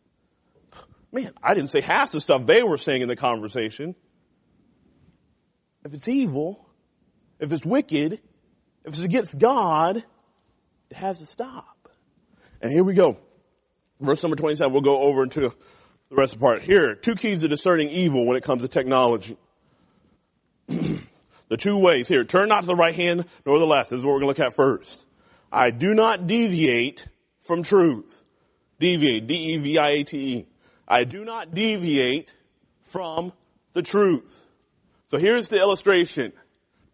Man, 1.13 1.33
I 1.43 1.55
didn't 1.55 1.71
say 1.71 1.83
half 1.83 2.11
the 2.11 2.21
stuff 2.21 2.47
they 2.47 2.63
were 2.63 2.79
saying 2.79 3.03
in 3.03 3.09
the 3.09 3.17
conversation. 3.17 3.95
If 5.85 5.93
it's 5.93 6.09
evil, 6.09 6.67
if 7.39 7.53
it's 7.53 7.65
wicked, 7.65 8.15
if 8.15 8.21
it's 8.95 9.01
against 9.01 9.39
God, 9.39 10.03
it 10.91 10.97
has 10.97 11.19
to 11.19 11.27
stop. 11.27 11.89
And 12.63 12.73
here 12.73 12.85
we 12.85 12.95
go. 12.95 13.19
Verse 14.01 14.23
number 14.23 14.37
27, 14.37 14.73
we'll 14.73 14.83
go 14.83 15.01
over 15.03 15.23
into 15.23 15.41
the 15.41 15.55
rest 16.11 16.35
of 16.35 16.41
the 16.41 16.45
part. 16.45 16.63
Here, 16.63 16.95
two 16.95 17.15
keys 17.15 17.41
to 17.43 17.49
discerning 17.49 17.89
evil 17.91 18.27
when 18.27 18.37
it 18.37 18.43
comes 18.43 18.63
to 18.63 18.69
technology. 18.69 19.37
The 21.53 21.59
two 21.59 21.77
ways 21.77 22.09
here, 22.09 22.25
turn 22.25 22.49
not 22.49 22.63
to 22.63 22.67
the 22.67 22.75
right 22.75 22.95
hand 22.95 23.27
nor 23.45 23.59
the 23.59 23.67
left. 23.67 23.91
This 23.91 23.99
is 23.99 24.07
what 24.07 24.13
we're 24.13 24.21
going 24.21 24.35
to 24.35 24.43
look 24.43 24.53
at 24.53 24.57
first. 24.57 25.07
I 25.53 25.69
do 25.71 25.93
not 25.93 26.27
deviate 26.27 27.07
from 27.41 27.63
truth. 27.63 28.23
Deviate, 28.81 29.27
D-E-V-I-A-T-E. 29.27 30.47
I 30.89 31.05
do 31.05 31.27
not 31.27 31.53
deviate 31.53 32.33
from 32.85 33.35
the 33.75 33.83
truth. 33.83 34.35
So 35.11 35.19
here's 35.19 35.49
the 35.49 35.59
illustration. 35.59 36.33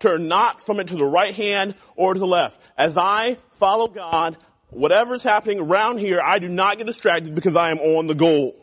Turn 0.00 0.26
not 0.26 0.66
from 0.66 0.80
it 0.80 0.88
to 0.88 0.96
the 0.96 1.06
right 1.06 1.36
hand 1.36 1.76
or 1.94 2.14
to 2.14 2.18
the 2.18 2.26
left. 2.26 2.60
As 2.76 2.98
I 2.98 3.36
follow 3.60 3.86
God, 3.86 4.38
whatever's 4.70 5.22
happening 5.22 5.60
around 5.60 5.98
here, 5.98 6.20
I 6.20 6.40
do 6.40 6.48
not 6.48 6.78
get 6.78 6.88
distracted 6.88 7.32
because 7.32 7.54
I 7.54 7.70
am 7.70 7.78
on 7.78 8.08
the 8.08 8.16
goal. 8.16 8.56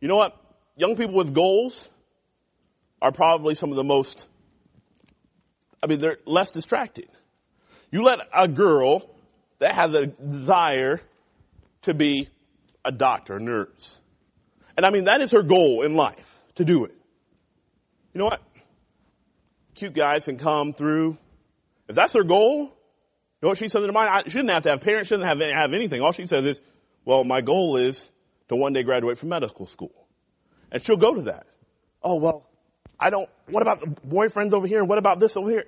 You 0.00 0.08
know 0.08 0.16
what? 0.16 0.36
Young 0.74 0.96
people 0.96 1.14
with 1.14 1.32
goals 1.32 1.88
are 3.00 3.12
probably 3.12 3.54
some 3.54 3.70
of 3.70 3.76
the 3.76 3.84
most 3.84 4.26
I 5.82 5.86
mean, 5.86 5.98
they're 5.98 6.18
less 6.26 6.50
distracted. 6.50 7.08
You 7.90 8.04
let 8.04 8.20
a 8.34 8.48
girl 8.48 9.08
that 9.58 9.74
has 9.74 9.92
a 9.94 10.06
desire 10.06 11.00
to 11.82 11.94
be 11.94 12.28
a 12.84 12.92
doctor, 12.92 13.36
a 13.36 13.40
nurse. 13.40 14.00
And 14.76 14.86
I 14.86 14.90
mean, 14.90 15.04
that 15.04 15.20
is 15.20 15.30
her 15.32 15.42
goal 15.42 15.82
in 15.82 15.92
life, 15.94 16.26
to 16.54 16.64
do 16.64 16.84
it. 16.84 16.94
You 18.14 18.18
know 18.18 18.26
what? 18.26 18.42
Cute 19.74 19.94
guys 19.94 20.24
can 20.24 20.38
come 20.38 20.72
through. 20.72 21.16
If 21.88 21.96
that's 21.96 22.12
her 22.14 22.24
goal, 22.24 22.60
you 22.60 22.68
know 23.42 23.48
what 23.48 23.58
she 23.58 23.68
says 23.68 23.84
in 23.84 23.92
mind? 23.92 24.24
She 24.26 24.34
doesn't 24.34 24.48
have 24.48 24.62
to 24.62 24.70
have 24.70 24.80
parents, 24.80 25.08
she 25.08 25.16
doesn't 25.16 25.28
have, 25.28 25.38
have 25.40 25.72
anything. 25.74 26.00
All 26.00 26.12
she 26.12 26.26
says 26.26 26.44
is, 26.44 26.60
well, 27.04 27.24
my 27.24 27.40
goal 27.40 27.76
is 27.76 28.08
to 28.48 28.56
one 28.56 28.72
day 28.72 28.82
graduate 28.82 29.18
from 29.18 29.30
medical 29.30 29.66
school. 29.66 29.92
And 30.70 30.82
she'll 30.82 30.96
go 30.96 31.14
to 31.14 31.22
that. 31.22 31.46
Oh, 32.02 32.16
well, 32.16 32.46
I 33.02 33.10
don't, 33.10 33.28
what 33.48 33.62
about 33.62 33.80
the 33.80 33.86
boyfriends 33.86 34.52
over 34.52 34.64
here? 34.68 34.78
And 34.78 34.88
what 34.88 34.98
about 34.98 35.18
this 35.18 35.36
over 35.36 35.50
here? 35.50 35.66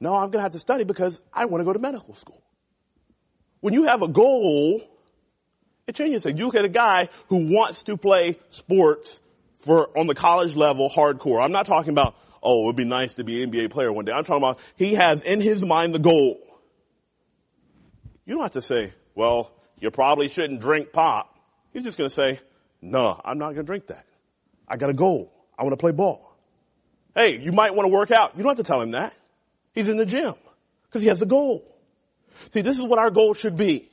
No, 0.00 0.14
I'm 0.14 0.30
going 0.30 0.32
to 0.32 0.42
have 0.42 0.52
to 0.52 0.60
study 0.60 0.84
because 0.84 1.18
I 1.32 1.46
want 1.46 1.62
to 1.62 1.64
go 1.64 1.72
to 1.72 1.78
medical 1.78 2.14
school. 2.14 2.42
When 3.60 3.72
you 3.72 3.84
have 3.84 4.02
a 4.02 4.08
goal, 4.08 4.82
it 5.86 5.94
changes 5.94 6.22
things. 6.22 6.38
You 6.38 6.44
look 6.44 6.56
at 6.56 6.66
a 6.66 6.68
guy 6.68 7.08
who 7.28 7.48
wants 7.54 7.84
to 7.84 7.96
play 7.96 8.38
sports 8.50 9.22
for, 9.64 9.98
on 9.98 10.06
the 10.06 10.14
college 10.14 10.56
level, 10.56 10.90
hardcore. 10.90 11.42
I'm 11.42 11.52
not 11.52 11.64
talking 11.64 11.88
about, 11.88 12.16
oh, 12.42 12.64
it 12.64 12.66
would 12.66 12.76
be 12.76 12.84
nice 12.84 13.14
to 13.14 13.24
be 13.24 13.42
an 13.42 13.50
NBA 13.50 13.70
player 13.70 13.90
one 13.90 14.04
day. 14.04 14.12
I'm 14.12 14.24
talking 14.24 14.42
about 14.42 14.58
he 14.76 14.92
has 14.92 15.22
in 15.22 15.40
his 15.40 15.64
mind 15.64 15.94
the 15.94 15.98
goal. 15.98 16.38
You 18.26 18.34
don't 18.34 18.42
have 18.42 18.52
to 18.52 18.62
say, 18.62 18.92
well, 19.14 19.50
you 19.78 19.90
probably 19.90 20.28
shouldn't 20.28 20.60
drink 20.60 20.92
pop. 20.92 21.34
He's 21.72 21.84
just 21.84 21.96
going 21.96 22.10
to 22.10 22.14
say, 22.14 22.40
no, 22.82 23.18
I'm 23.24 23.38
not 23.38 23.54
going 23.54 23.56
to 23.56 23.62
drink 23.62 23.86
that. 23.86 24.04
I 24.68 24.76
got 24.76 24.90
a 24.90 24.94
goal. 24.94 25.32
I 25.58 25.62
want 25.62 25.72
to 25.72 25.78
play 25.78 25.92
ball. 25.92 26.33
Hey, 27.14 27.38
you 27.38 27.52
might 27.52 27.74
want 27.74 27.86
to 27.86 27.92
work 27.92 28.10
out. 28.10 28.36
You 28.36 28.42
don't 28.42 28.56
have 28.56 28.64
to 28.64 28.70
tell 28.70 28.80
him 28.80 28.92
that. 28.92 29.14
He's 29.72 29.88
in 29.88 29.96
the 29.96 30.06
gym 30.06 30.34
because 30.86 31.02
he 31.02 31.08
has 31.08 31.20
a 31.22 31.26
goal. 31.26 31.64
See, 32.52 32.60
this 32.60 32.76
is 32.76 32.82
what 32.82 32.98
our 32.98 33.10
goal 33.10 33.34
should 33.34 33.56
be. 33.56 33.88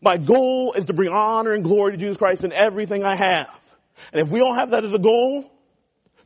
My 0.00 0.16
goal 0.16 0.74
is 0.74 0.86
to 0.86 0.92
bring 0.92 1.12
honor 1.12 1.52
and 1.52 1.64
glory 1.64 1.92
to 1.92 1.98
Jesus 1.98 2.16
Christ 2.16 2.44
in 2.44 2.52
everything 2.52 3.04
I 3.04 3.16
have. 3.16 3.48
And 4.12 4.22
if 4.22 4.28
we 4.28 4.38
don't 4.38 4.54
have 4.54 4.70
that 4.70 4.84
as 4.84 4.94
a 4.94 4.98
goal, 4.98 5.50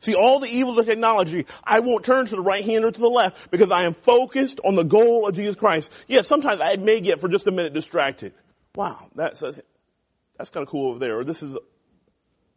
see 0.01 0.13
all 0.13 0.39
the 0.39 0.47
evils 0.47 0.77
of 0.77 0.85
technology, 0.85 1.47
I 1.63 1.79
won't 1.79 2.05
turn 2.05 2.25
to 2.27 2.35
the 2.35 2.41
right 2.41 2.63
hand 2.63 2.85
or 2.85 2.91
to 2.91 2.99
the 2.99 3.07
left 3.07 3.49
because 3.49 3.71
I 3.71 3.85
am 3.85 3.93
focused 3.93 4.59
on 4.63 4.75
the 4.75 4.83
goal 4.83 5.27
of 5.27 5.35
Jesus 5.35 5.55
Christ. 5.55 5.91
Yes, 6.07 6.27
sometimes 6.27 6.61
I 6.61 6.75
may 6.75 7.01
get 7.01 7.19
for 7.19 7.27
just 7.27 7.47
a 7.47 7.51
minute 7.51 7.73
distracted. 7.73 8.33
Wow, 8.75 9.09
that's, 9.15 9.39
that's 9.39 10.49
kind 10.51 10.63
of 10.63 10.69
cool 10.69 10.91
over 10.91 10.99
there. 10.99 11.19
Or 11.19 11.23
this 11.23 11.41
is, 11.41 11.57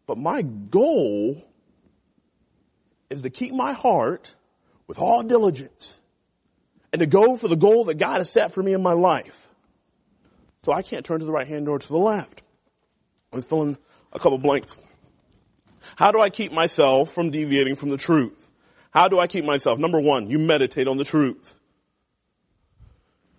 but 0.07 0.19
my 0.19 0.43
goal 0.43 1.43
is 3.11 3.23
to 3.23 3.31
keep 3.31 3.55
my 3.55 3.73
heart 3.73 4.35
with 4.87 4.99
all 4.99 5.23
diligence 5.23 5.99
and 6.93 7.01
to 7.01 7.07
go 7.07 7.37
for 7.37 7.49
the 7.49 7.57
goal 7.57 7.85
that 7.85 7.99
God 7.99 8.19
has 8.19 8.31
set 8.31 8.53
for 8.53 8.63
me 8.63 8.73
in 8.73 8.83
my 8.83 8.93
life. 8.93 9.49
So 10.63 10.73
I 10.73 10.83
can't 10.83 11.05
turn 11.05 11.21
to 11.21 11.25
the 11.25 11.33
right 11.33 11.47
hand 11.47 11.69
or 11.69 11.79
to 11.79 11.89
the 11.89 11.99
left. 11.99 12.43
I'm 13.33 13.43
filling 13.43 13.77
a 14.13 14.19
couple 14.19 14.39
blanks. 14.39 14.77
How 15.97 16.11
do 16.11 16.21
I 16.21 16.31
keep 16.31 16.53
myself 16.53 17.13
from 17.13 17.31
deviating 17.31 17.77
from 17.77 17.91
the 17.91 17.97
truth? 17.97 18.51
How 18.91 19.09
do 19.09 19.19
I 19.19 19.27
keep 19.27 19.45
myself? 19.45 19.79
Number 19.79 20.01
one, 20.01 20.31
you 20.31 20.39
meditate 20.39 20.89
on 20.89 20.97
the 20.97 21.05
truth. 21.05 21.55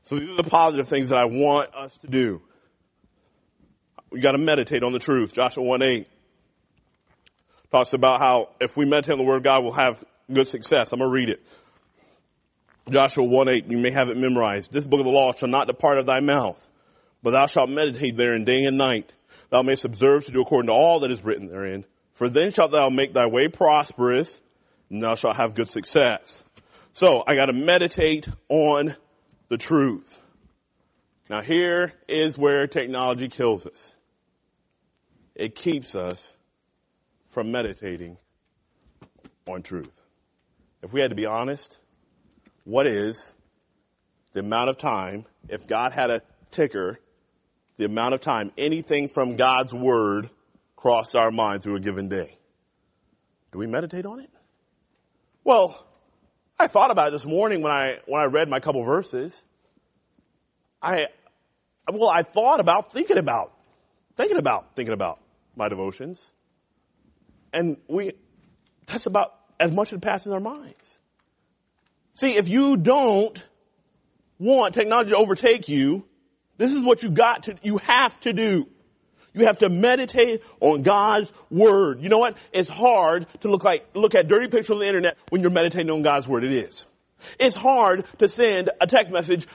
So 0.04 0.20
these 0.20 0.30
are 0.30 0.36
the 0.36 0.44
positive 0.44 0.88
things 0.88 1.10
that 1.10 1.18
I 1.18 1.26
want 1.26 1.76
us 1.76 1.98
to 2.00 2.08
do. 2.08 2.42
We 4.10 4.22
gotta 4.22 4.38
meditate 4.38 4.84
on 4.84 4.94
the 4.94 5.00
truth. 5.00 5.34
Joshua 5.34 5.64
1 5.64 5.82
8. 5.82 6.08
Talks 7.72 7.94
about 7.94 8.20
how 8.20 8.50
if 8.62 8.78
we 8.78 8.86
meditate 8.86 9.14
on 9.14 9.18
the 9.18 9.26
word 9.26 9.38
of 9.38 9.44
God, 9.44 9.64
we'll 9.64 9.74
have 9.74 10.04
good 10.32 10.48
success. 10.48 10.92
I'm 10.94 11.00
going 11.00 11.10
to 11.10 11.14
read 11.14 11.30
it. 11.30 11.42
Joshua 12.90 13.26
1 13.26 13.50
8, 13.50 13.72
you 13.72 13.78
may 13.78 13.92
have 13.92 14.08
it 14.08 14.18
memorized. 14.18 14.72
This 14.72 14.86
book 14.86 15.02
of 15.02 15.06
the 15.06 15.12
law 15.12 15.34
shall 15.34 15.50
not 15.50 15.68
depart 15.68 15.98
of 15.98 16.06
thy 16.06 16.22
mouth, 16.22 16.66
but 17.22 17.32
thou 17.32 17.46
shalt 17.48 17.70
meditate 17.70 18.16
therein 18.16 18.46
day 18.46 18.64
and 18.64 18.78
night. 18.78 19.12
Thou 19.50 19.62
mayst 19.62 19.84
observe 19.84 20.26
to 20.26 20.32
do 20.32 20.42
according 20.42 20.68
to 20.68 20.74
all 20.74 21.02
that 21.02 21.12
is 21.12 21.24
written 21.24 21.48
therein. 21.48 21.84
For 22.14 22.30
then 22.30 22.52
shalt 22.52 22.72
thou 22.72 22.90
make 22.90 23.14
thy 23.14 23.28
way 23.28 23.50
prosperous, 23.50 24.40
and 24.90 25.04
thou 25.04 25.16
shalt 25.16 25.36
have 25.36 25.54
good 25.54 25.68
success. 25.68 26.42
So 26.94 27.24
I 27.28 27.36
gotta 27.36 27.54
meditate 27.54 28.30
on 28.48 28.96
the 29.50 29.58
truth. 29.58 30.22
Now 31.30 31.42
here 31.42 31.92
is 32.08 32.38
where 32.38 32.68
technology 32.68 33.28
kills 33.28 33.68
us. 33.68 33.96
It 35.36 35.56
keeps 35.56 35.94
us 35.94 36.37
from 37.38 37.52
meditating 37.52 38.18
on 39.48 39.62
truth. 39.62 39.94
If 40.82 40.92
we 40.92 41.02
had 41.02 41.12
to 41.12 41.16
be 41.16 41.28
honest, 41.28 41.78
what 42.64 42.88
is 42.88 43.32
the 44.34 44.40
amount 44.40 44.72
of 44.72 44.80
time, 44.80 45.24
if 45.48 45.68
God 45.68 45.94
had 45.94 46.10
a 46.10 46.24
ticker, 46.50 47.00
the 47.76 47.86
amount 47.86 48.16
of 48.16 48.22
time 48.22 48.52
anything 48.58 49.08
from 49.08 49.36
God's 49.36 49.72
word 49.72 50.32
crossed 50.76 51.16
our 51.16 51.30
mind 51.30 51.62
through 51.62 51.76
a 51.76 51.80
given 51.80 52.10
day? 52.10 52.40
Do 53.52 53.60
we 53.60 53.68
meditate 53.68 54.08
on 54.08 54.20
it? 54.20 54.32
Well, 55.44 55.86
I 56.58 56.66
thought 56.66 56.90
about 56.90 57.10
it 57.10 57.12
this 57.12 57.28
morning 57.28 57.62
when 57.62 57.72
I, 57.72 58.00
when 58.08 58.20
I 58.20 58.26
read 58.26 58.50
my 58.50 58.60
couple 58.60 58.84
verses. 58.84 59.40
I, 60.82 61.06
well, 61.88 62.10
I 62.10 62.24
thought 62.24 62.60
about 62.60 62.92
thinking 62.92 63.20
about, 63.20 63.54
thinking 64.16 64.38
about, 64.38 64.76
thinking 64.76 64.94
about 64.94 65.20
my 65.56 65.70
devotions. 65.70 66.34
And 67.58 67.78
we, 67.88 68.12
that's 68.86 69.08
about 69.08 69.34
as 69.60 69.72
much 69.72 69.92
as 69.92 70.00
passes 70.00 70.32
our 70.32 70.40
minds. 70.40 70.76
See, 72.14 72.36
if 72.36 72.48
you 72.48 72.78
don't 72.78 73.44
want 74.38 74.76
technology 74.76 75.10
to 75.10 75.18
overtake 75.18 75.68
you, 75.68 76.06
this 76.58 76.72
is 76.72 76.84
what 76.84 77.02
you 77.02 77.10
got 77.10 77.44
to, 77.44 77.56
you 77.64 77.78
have 77.80 78.20
to 78.20 78.34
do. 78.34 78.68
You 79.34 79.46
have 79.48 79.58
to 79.60 79.70
meditate 79.70 80.44
on 80.60 80.84
God's 80.84 81.34
Word. 81.50 82.04
You 82.04 82.10
know 82.10 82.20
what? 82.20 82.38
It's 82.54 82.70
hard 82.70 83.26
to 83.42 83.48
look 83.48 83.64
like, 83.64 83.88
look 83.96 84.14
at 84.14 84.28
dirty 84.28 84.50
pictures 84.50 84.70
on 84.70 84.80
the 84.80 84.88
internet 84.88 85.18
when 85.30 85.42
you're 85.42 85.50
meditating 85.50 85.90
on 85.90 86.04
God's 86.04 86.28
Word. 86.28 86.44
It 86.44 86.54
is. 86.54 86.86
It's 87.40 87.56
hard 87.56 88.06
to 88.20 88.30
send 88.30 88.70
a 88.80 88.86
text 88.86 89.12
message 89.12 89.48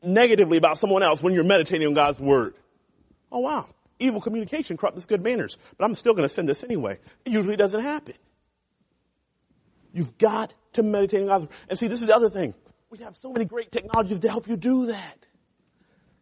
negatively 0.00 0.58
about 0.58 0.78
someone 0.78 1.02
else 1.02 1.20
when 1.20 1.34
you're 1.34 1.42
meditating 1.42 1.88
on 1.88 1.94
God's 1.94 2.20
Word. 2.20 2.54
Oh 3.32 3.40
wow. 3.40 3.66
Evil 4.02 4.20
communication 4.20 4.76
corrupts 4.76 5.06
good 5.06 5.22
manners. 5.22 5.56
But 5.78 5.84
I'm 5.84 5.94
still 5.94 6.12
going 6.12 6.28
to 6.28 6.28
send 6.28 6.48
this 6.48 6.64
anyway. 6.64 6.98
It 7.24 7.32
usually 7.32 7.54
doesn't 7.54 7.80
happen. 7.80 8.14
You've 9.92 10.18
got 10.18 10.52
to 10.72 10.82
meditate 10.82 11.20
on 11.20 11.26
God's 11.28 11.44
Word. 11.44 11.52
And 11.68 11.78
see, 11.78 11.86
this 11.86 12.00
is 12.00 12.08
the 12.08 12.16
other 12.16 12.28
thing. 12.28 12.52
We 12.90 12.98
have 12.98 13.14
so 13.14 13.32
many 13.32 13.44
great 13.44 13.70
technologies 13.70 14.18
to 14.20 14.28
help 14.28 14.48
you 14.48 14.56
do 14.56 14.86
that. 14.86 15.26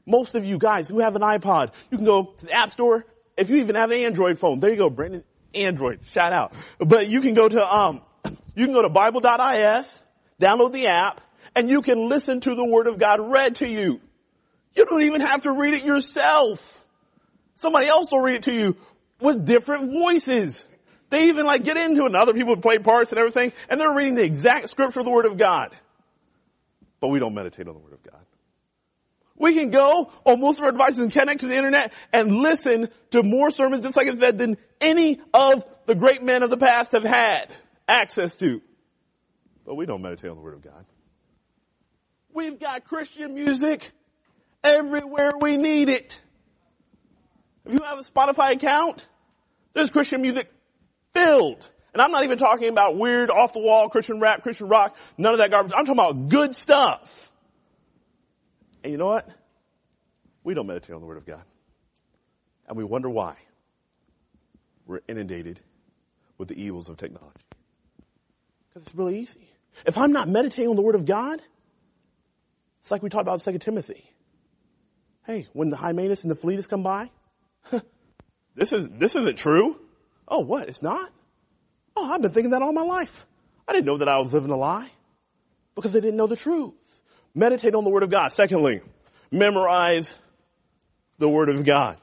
Most 0.05 0.35
of 0.35 0.45
you 0.45 0.59
guys 0.59 0.89
who 0.89 0.99
have 0.99 1.17
an 1.17 1.23
iPod, 1.23 1.73
you 1.91 1.97
can 1.97 2.05
go 2.05 2.35
to 2.39 2.47
the 2.47 2.53
App 2.53 2.71
Store. 2.71 3.07
If 3.39 3.49
you 3.49 3.57
even 3.57 3.77
have 3.77 3.91
an 3.91 4.05
Android 4.05 4.39
phone, 4.39 4.61
there 4.61 4.71
you 4.71 4.77
go, 4.77 4.91
Brandon. 4.91 5.25
Android, 5.55 6.01
shout 6.11 6.35
out. 6.35 6.53
But 6.79 7.09
you 7.09 7.23
can 7.23 7.33
go 7.33 7.49
to, 7.49 7.75
um, 7.75 8.03
you 8.55 8.67
can 8.67 8.75
go 8.75 8.83
to 8.83 8.91
Bible.is, 8.91 10.03
download 10.39 10.73
the 10.73 10.89
app, 10.89 11.23
and 11.57 11.71
you 11.71 11.81
can 11.81 12.11
listen 12.11 12.41
to 12.41 12.55
the 12.55 12.65
Word 12.65 12.89
of 12.89 12.99
God 12.99 13.21
read 13.21 13.55
to 13.57 13.69
you. 13.69 14.01
You 14.75 14.85
don't 14.85 15.03
even 15.03 15.23
have 15.23 15.43
to 15.43 15.53
read 15.53 15.75
it 15.75 15.85
yourself. 15.85 16.80
Somebody 17.61 17.89
else 17.89 18.11
will 18.11 18.21
read 18.21 18.37
it 18.37 18.43
to 18.45 18.55
you 18.55 18.75
with 19.21 19.45
different 19.45 19.93
voices. 19.93 20.65
They 21.11 21.27
even 21.29 21.45
like 21.45 21.63
get 21.63 21.77
into 21.77 22.05
it 22.05 22.07
and 22.07 22.17
other 22.17 22.33
people 22.33 22.57
play 22.57 22.79
parts 22.79 23.13
and 23.13 23.19
everything, 23.19 23.53
and 23.69 23.79
they're 23.79 23.95
reading 23.95 24.15
the 24.15 24.25
exact 24.25 24.71
scripture 24.71 25.01
of 25.01 25.05
the 25.05 25.13
Word 25.13 25.27
of 25.27 25.37
God. 25.37 25.77
But 27.01 27.09
we 27.09 27.19
don't 27.19 27.35
meditate 27.35 27.69
on 27.69 27.75
the 27.75 27.81
Word 27.81 27.93
of 27.93 28.03
God. 28.03 28.23
We 29.37 29.53
can 29.53 29.69
go 29.69 30.11
on 30.25 30.41
most 30.41 30.59
of 30.59 30.65
our 30.65 30.73
devices 30.73 31.01
and 31.01 31.13
connect 31.13 31.41
to 31.41 31.49
the 31.49 31.55
internet 31.55 31.93
and 32.15 32.33
listen 32.33 32.89
to 33.11 33.23
more 33.23 33.51
sermons 33.51 33.83
just 33.83 33.95
like 33.95 34.07
it's 34.07 34.21
said 34.21 34.39
than 34.39 34.57
any 34.81 35.21
of 35.35 35.63
the 35.85 35.95
great 35.95 36.23
men 36.23 36.43
of 36.43 36.49
the 36.49 36.57
past 36.57 36.93
have 36.93 37.05
had 37.05 37.55
access 37.87 38.37
to. 38.37 38.63
But 39.67 39.75
we 39.75 39.85
don't 39.85 40.01
meditate 40.01 40.31
on 40.31 40.37
the 40.37 40.43
Word 40.43 40.55
of 40.55 40.63
God. 40.63 40.87
We've 42.33 42.59
got 42.59 42.87
Christian 42.87 43.35
music 43.35 43.91
everywhere 44.65 45.33
we 45.39 45.59
need 45.59 45.91
it. 45.91 46.19
If 47.65 47.75
you 47.75 47.81
have 47.81 47.99
a 47.99 48.03
Spotify 48.03 48.53
account, 48.53 49.07
there's 49.75 49.91
Christian 49.91 50.23
music 50.23 50.51
filled. 51.15 51.71
And 51.93 52.01
I'm 52.01 52.13
not 52.13 52.25
even 52.25 52.39
talking 52.39 52.69
about 52.69 52.97
weird, 52.97 53.31
off 53.31 53.53
the 53.53 53.61
wall, 53.61 53.89
Christian 53.89 54.21
rap, 54.21 54.43
Christian 54.43 54.69
rock, 54.69 54.97
none 55.19 55.33
of 55.33 55.39
that 55.39 55.51
garbage. 55.51 55.73
I'm 55.77 55.85
talking 55.85 56.01
about 56.01 56.29
good 56.29 56.55
stuff. 56.55 57.33
And 58.83 58.93
you 58.93 58.99
know 58.99 59.07
what? 59.07 59.29
We 60.45 60.55
don't 60.55 60.67
meditate 60.67 60.95
on 60.95 61.01
the 61.01 61.07
Word 61.07 61.19
of 61.19 61.27
God. 61.27 61.43
And 62.67 62.77
we 62.77 62.85
wonder 62.85 63.11
why. 63.11 63.37
We're 64.87 65.01
inundated 65.09 65.61
with 66.39 66.49
the 66.49 66.61
evils 66.61 66.89
of 66.89 66.97
technology. 66.97 67.45
Because 68.69 68.85
it's 68.85 68.95
really 68.95 69.19
easy. 69.19 69.49
If 69.85 69.99
I'm 69.99 70.13
not 70.13 70.29
meditating 70.29 70.69
on 70.69 70.77
the 70.77 70.83
Word 70.83 70.95
of 70.95 71.05
God, 71.05 71.41
it's 72.81 72.91
like 72.91 73.03
we 73.03 73.09
talked 73.09 73.23
about 73.23 73.47
in 73.47 73.53
2 73.53 73.59
Timothy. 73.59 74.05
Hey, 75.27 75.49
when 75.53 75.69
the 75.69 75.77
Hymenaeus 75.77 76.23
and 76.23 76.31
the 76.31 76.37
Philetus 76.37 76.67
come 76.67 76.83
by, 76.83 77.11
this 78.55 78.73
is, 78.73 78.89
this 78.91 79.15
isn't 79.15 79.39
true. 79.39 79.79
Oh, 80.27 80.41
what? 80.41 80.69
It's 80.69 80.83
not? 80.83 81.11
Oh, 81.97 82.11
I've 82.11 82.23
been 82.23 82.33
thinking 82.33 82.51
that 82.53 82.63
all 82.63 82.73
my 82.73 82.83
life. 82.83 83.27
I 83.67 83.73
didn't 83.73 83.87
know 83.87 83.99
that 83.99 84.09
I 84.09 84.19
was 84.19 84.33
living 84.33 84.51
a 84.51 84.57
lie 84.57 84.91
because 85.75 85.93
they 85.93 86.01
didn't 86.01 86.17
know 86.17 86.27
the 86.27 86.37
truth. 86.37 86.75
Meditate 87.35 87.75
on 87.75 87.85
the 87.85 87.91
Word 87.91 88.03
of 88.03 88.11
God. 88.11 88.33
Secondly, 88.33 88.81
memorize 89.31 90.15
the 91.19 91.29
Word 91.29 91.49
of 91.49 91.65
God. 91.65 91.99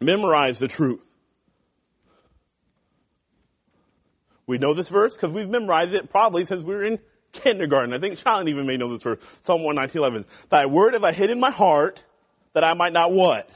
Memorize 0.00 0.58
the 0.58 0.68
truth. 0.68 1.04
We 4.46 4.56
know 4.56 4.72
this 4.72 4.88
verse 4.88 5.12
because 5.12 5.30
we've 5.30 5.48
memorized 5.48 5.92
it 5.92 6.08
probably 6.08 6.46
since 6.46 6.64
we 6.64 6.74
were 6.74 6.84
in 6.84 6.98
kindergarten. 7.32 7.92
I 7.92 7.98
think 7.98 8.16
Sean 8.16 8.48
even 8.48 8.66
may 8.66 8.78
know 8.78 8.90
this 8.90 9.02
verse. 9.02 9.18
Psalm 9.42 9.62
119, 9.62 10.24
Thy 10.48 10.66
word 10.66 10.94
have 10.94 11.04
I 11.04 11.12
hid 11.12 11.30
in 11.30 11.38
my 11.38 11.50
heart 11.50 12.02
that 12.54 12.64
I 12.64 12.72
might 12.74 12.94
not 12.94 13.12
what? 13.12 13.48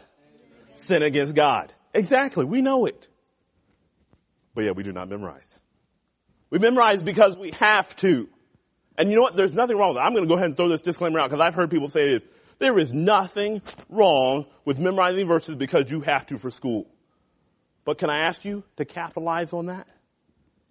Sin 0.82 1.02
against 1.02 1.34
God. 1.34 1.72
Exactly. 1.94 2.44
We 2.44 2.62
know 2.62 2.86
it. 2.86 3.08
But 4.54 4.64
yet 4.64 4.76
we 4.76 4.82
do 4.82 4.92
not 4.92 5.08
memorize. 5.08 5.58
We 6.50 6.58
memorize 6.58 7.02
because 7.02 7.36
we 7.36 7.52
have 7.52 7.94
to. 7.96 8.28
And 8.98 9.08
you 9.08 9.16
know 9.16 9.22
what? 9.22 9.36
There's 9.36 9.54
nothing 9.54 9.76
wrong 9.76 9.90
with 9.90 9.96
that. 9.96 10.04
I'm 10.04 10.12
going 10.12 10.24
to 10.24 10.28
go 10.28 10.34
ahead 10.34 10.46
and 10.46 10.56
throw 10.56 10.68
this 10.68 10.82
disclaimer 10.82 11.18
out 11.18 11.30
because 11.30 11.40
I've 11.40 11.54
heard 11.54 11.70
people 11.70 11.88
say 11.88 12.12
this. 12.12 12.24
There 12.58 12.78
is 12.78 12.92
nothing 12.92 13.62
wrong 13.88 14.46
with 14.64 14.78
memorizing 14.78 15.26
verses 15.26 15.56
because 15.56 15.90
you 15.90 16.00
have 16.00 16.26
to 16.26 16.38
for 16.38 16.50
school. 16.50 16.86
But 17.84 17.98
can 17.98 18.10
I 18.10 18.26
ask 18.26 18.44
you 18.44 18.62
to 18.76 18.84
capitalize 18.84 19.52
on 19.52 19.66
that? 19.66 19.88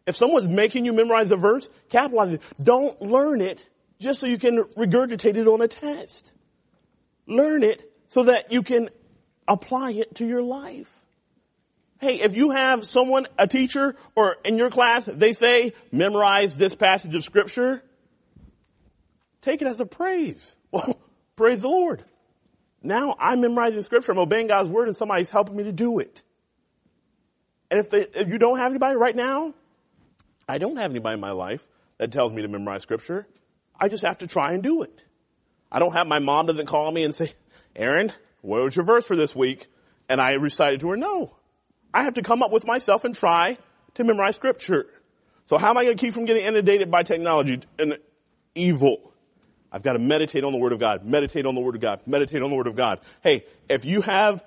If 0.06 0.16
someone's 0.16 0.48
making 0.48 0.86
you 0.86 0.94
memorize 0.94 1.32
a 1.32 1.36
verse, 1.36 1.70
capitalize 1.90 2.34
it. 2.34 2.42
Don't 2.62 3.02
learn 3.02 3.42
it 3.42 3.66
just 4.00 4.20
so 4.20 4.28
you 4.28 4.38
can 4.38 4.58
regurgitate 4.58 5.36
it 5.36 5.48
on 5.48 5.62
a 5.62 5.68
test. 5.68 6.32
Learn 7.28 7.64
it 7.64 7.84
so 8.08 8.24
that 8.24 8.52
you 8.52 8.62
can 8.62 8.90
apply 9.52 9.92
it 9.92 10.16
to 10.16 10.26
your 10.26 10.42
life. 10.42 10.90
Hey, 12.00 12.16
if 12.16 12.36
you 12.36 12.52
have 12.52 12.84
someone, 12.84 13.28
a 13.38 13.48
teacher, 13.48 13.96
or 14.16 14.38
in 14.44 14.58
your 14.58 14.72
class, 14.72 15.06
they 15.06 15.34
say, 15.34 15.74
memorize 15.92 16.58
this 16.58 16.74
passage 16.74 17.14
of 17.14 17.24
scripture, 17.24 17.84
take 19.42 19.62
it 19.62 19.68
as 19.68 19.80
a 19.80 19.86
praise. 19.86 20.56
Well, 20.72 20.98
praise 21.36 21.62
the 21.62 21.68
Lord. 21.68 22.04
Now 22.82 23.16
I'm 23.20 23.42
memorizing 23.42 23.84
scripture, 23.84 24.14
I'm 24.14 24.20
obeying 24.20 24.48
God's 24.48 24.70
word, 24.70 24.88
and 24.88 24.98
somebody's 24.98 25.30
helping 25.30 25.56
me 25.56 25.66
to 25.66 25.72
do 25.72 26.00
it. 26.00 26.22
And 27.70 27.80
if, 27.80 27.90
they, 27.90 28.02
if 28.02 28.30
you 28.30 28.40
don't 28.40 28.58
have 28.58 28.72
anybody 28.72 28.96
right 28.96 29.16
now, 29.16 29.54
I 30.50 30.58
don't 30.58 30.78
have 30.78 30.92
anybody 30.92 31.14
in 31.16 31.20
my 31.20 31.32
life 31.32 31.66
that 32.00 32.12
tells 32.12 32.34
me 32.34 32.42
to 32.42 32.48
memorize 32.48 32.82
scripture. 32.82 33.28
I 33.80 33.90
just 33.90 34.04
have 34.04 34.20
to 34.20 34.28
try 34.28 34.54
and 34.54 34.64
do 34.64 34.82
it. 34.82 35.02
I 35.72 35.80
don't 35.80 35.94
have, 35.94 36.08
my 36.08 36.20
mom 36.20 36.48
doesn't 36.48 36.66
call 36.66 36.92
me 36.92 37.04
and 37.04 37.14
say, 37.14 37.32
Aaron, 37.76 38.12
what 38.42 38.64
was 38.64 38.76
your 38.76 38.86
verse 38.86 39.06
for 39.06 39.16
this 39.16 39.36
week? 39.36 39.68
And 40.10 40.20
I 40.20 40.34
recited 40.34 40.82
to 40.82 40.90
her, 40.90 40.98
no. 40.98 41.36
I 41.94 42.04
have 42.04 42.16
to 42.16 42.22
come 42.22 42.42
up 42.44 42.52
with 42.52 42.66
myself 42.66 43.06
and 43.06 43.16
try 43.16 43.58
to 43.96 44.04
memorize 44.04 44.36
scripture. 44.36 44.88
So 45.46 45.58
how 45.58 45.70
am 45.70 45.78
I 45.78 45.84
going 45.84 45.98
to 45.98 46.02
keep 46.02 46.14
from 46.14 46.26
getting 46.26 46.46
inundated 46.46 46.90
by 46.90 47.04
technology 47.04 47.62
and 47.78 47.98
evil? 48.56 49.14
I've 49.72 49.84
got 49.84 49.94
to 49.94 50.00
meditate 50.00 50.44
on 50.44 50.52
the 50.52 50.58
Word 50.58 50.74
of 50.74 50.80
God, 50.80 51.06
meditate 51.06 51.46
on 51.46 51.56
the 51.56 51.62
Word 51.62 51.76
of 51.76 51.82
God, 51.82 52.02
meditate 52.06 52.42
on 52.42 52.50
the 52.50 52.56
Word 52.56 52.68
of 52.68 52.76
God. 52.76 53.00
Hey, 53.22 53.46
if 53.70 53.86
you 53.86 54.02
have 54.02 54.44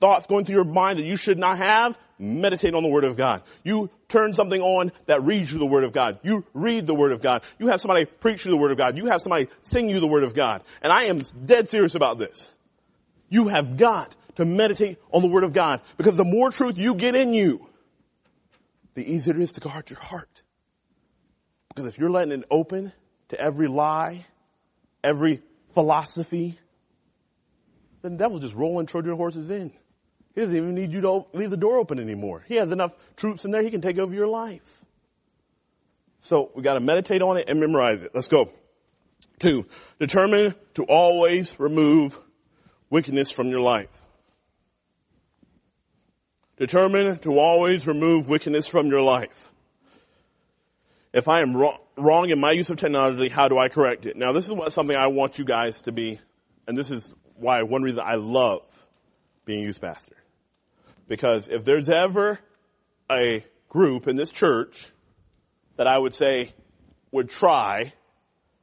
thoughts 0.00 0.26
going 0.26 0.44
through 0.44 0.56
your 0.56 0.64
mind 0.64 0.98
that 0.98 1.04
you 1.04 1.16
should 1.16 1.38
not 1.38 1.58
have, 1.58 1.96
meditate 2.18 2.74
on 2.74 2.82
the 2.82 2.88
Word 2.88 3.04
of 3.04 3.16
God. 3.16 3.42
You 3.64 3.90
turn 4.08 4.34
something 4.34 4.60
on 4.60 4.92
that 5.06 5.22
reads 5.22 5.52
you 5.52 5.58
the 5.58 5.66
Word 5.66 5.84
of 5.84 5.92
God. 5.92 6.18
You 6.22 6.44
read 6.52 6.86
the 6.86 6.94
Word 6.94 7.12
of 7.12 7.22
God. 7.22 7.42
You 7.58 7.68
have 7.68 7.80
somebody 7.80 8.04
preach 8.04 8.44
you 8.44 8.50
the 8.50 8.56
Word 8.56 8.72
of 8.72 8.78
God. 8.78 8.98
You 8.98 9.06
have 9.06 9.20
somebody 9.20 9.48
sing 9.62 9.88
you 9.88 10.00
the 10.00 10.06
Word 10.06 10.24
of 10.24 10.34
God. 10.34 10.62
And 10.82 10.92
I 10.92 11.04
am 11.04 11.20
dead 11.44 11.70
serious 11.70 11.94
about 11.94 12.18
this. 12.18 12.48
You 13.30 13.48
have 13.48 13.78
got 13.78 14.14
to 14.34 14.44
meditate 14.44 14.98
on 15.10 15.22
the 15.22 15.28
Word 15.28 15.44
of 15.44 15.54
God 15.54 15.80
because 15.96 16.16
the 16.16 16.24
more 16.24 16.50
truth 16.50 16.76
you 16.76 16.94
get 16.94 17.14
in 17.14 17.32
you, 17.32 17.66
the 18.94 19.14
easier 19.14 19.34
it 19.34 19.40
is 19.40 19.52
to 19.52 19.60
guard 19.60 19.88
your 19.88 20.00
heart. 20.00 20.42
Because 21.68 21.86
if 21.86 21.98
you're 21.98 22.10
letting 22.10 22.32
it 22.32 22.44
open 22.50 22.92
to 23.28 23.40
every 23.40 23.68
lie, 23.68 24.26
every 25.02 25.40
philosophy, 25.72 26.58
then 28.02 28.12
the 28.12 28.18
devil's 28.18 28.40
just 28.40 28.54
rolling 28.54 28.86
Trojan 28.86 29.16
horses 29.16 29.48
in. 29.48 29.72
He 30.34 30.40
doesn't 30.40 30.56
even 30.56 30.74
need 30.74 30.92
you 30.92 31.00
to 31.02 31.24
leave 31.32 31.50
the 31.50 31.56
door 31.56 31.78
open 31.78 32.00
anymore. 32.00 32.44
He 32.48 32.56
has 32.56 32.70
enough 32.70 32.92
troops 33.16 33.44
in 33.44 33.52
there, 33.52 33.62
he 33.62 33.70
can 33.70 33.80
take 33.80 33.98
over 33.98 34.12
your 34.12 34.26
life. 34.26 34.84
So 36.20 36.50
we 36.54 36.62
gotta 36.62 36.80
meditate 36.80 37.22
on 37.22 37.36
it 37.36 37.48
and 37.48 37.60
memorize 37.60 38.02
it. 38.02 38.10
Let's 38.14 38.28
go. 38.28 38.50
Two, 39.38 39.66
determine 39.98 40.54
to 40.74 40.84
always 40.84 41.58
remove 41.58 42.20
wickedness 42.90 43.30
from 43.30 43.48
your 43.48 43.60
life. 43.60 43.88
Determine 46.56 47.18
to 47.20 47.38
always 47.38 47.86
remove 47.86 48.28
wickedness 48.28 48.66
from 48.66 48.88
your 48.88 49.00
life. 49.00 49.50
If 51.12 51.26
I 51.26 51.40
am 51.40 51.56
wrong, 51.56 52.30
in 52.30 52.38
my 52.38 52.52
use 52.52 52.68
of 52.68 52.76
technology, 52.76 53.28
how 53.28 53.48
do 53.48 53.56
I 53.56 53.68
correct 53.68 54.04
it? 54.06 54.16
Now 54.16 54.32
this 54.32 54.44
is 54.44 54.52
what 54.52 54.72
something 54.72 54.94
I 54.94 55.06
want 55.06 55.38
you 55.38 55.44
guys 55.44 55.80
to 55.82 55.92
be, 55.92 56.20
and 56.68 56.76
this 56.76 56.90
is 56.90 57.14
why 57.36 57.62
one 57.62 57.82
reason 57.82 58.00
I 58.00 58.16
love 58.16 58.62
being 59.46 59.60
youth 59.60 59.80
pastor. 59.80 60.16
Because 61.08 61.48
if 61.48 61.64
there's 61.64 61.88
ever 61.88 62.38
a 63.10 63.44
group 63.68 64.06
in 64.06 64.16
this 64.16 64.30
church 64.30 64.86
that 65.76 65.86
I 65.86 65.96
would 65.96 66.12
say 66.12 66.52
would 67.10 67.30
try, 67.30 67.92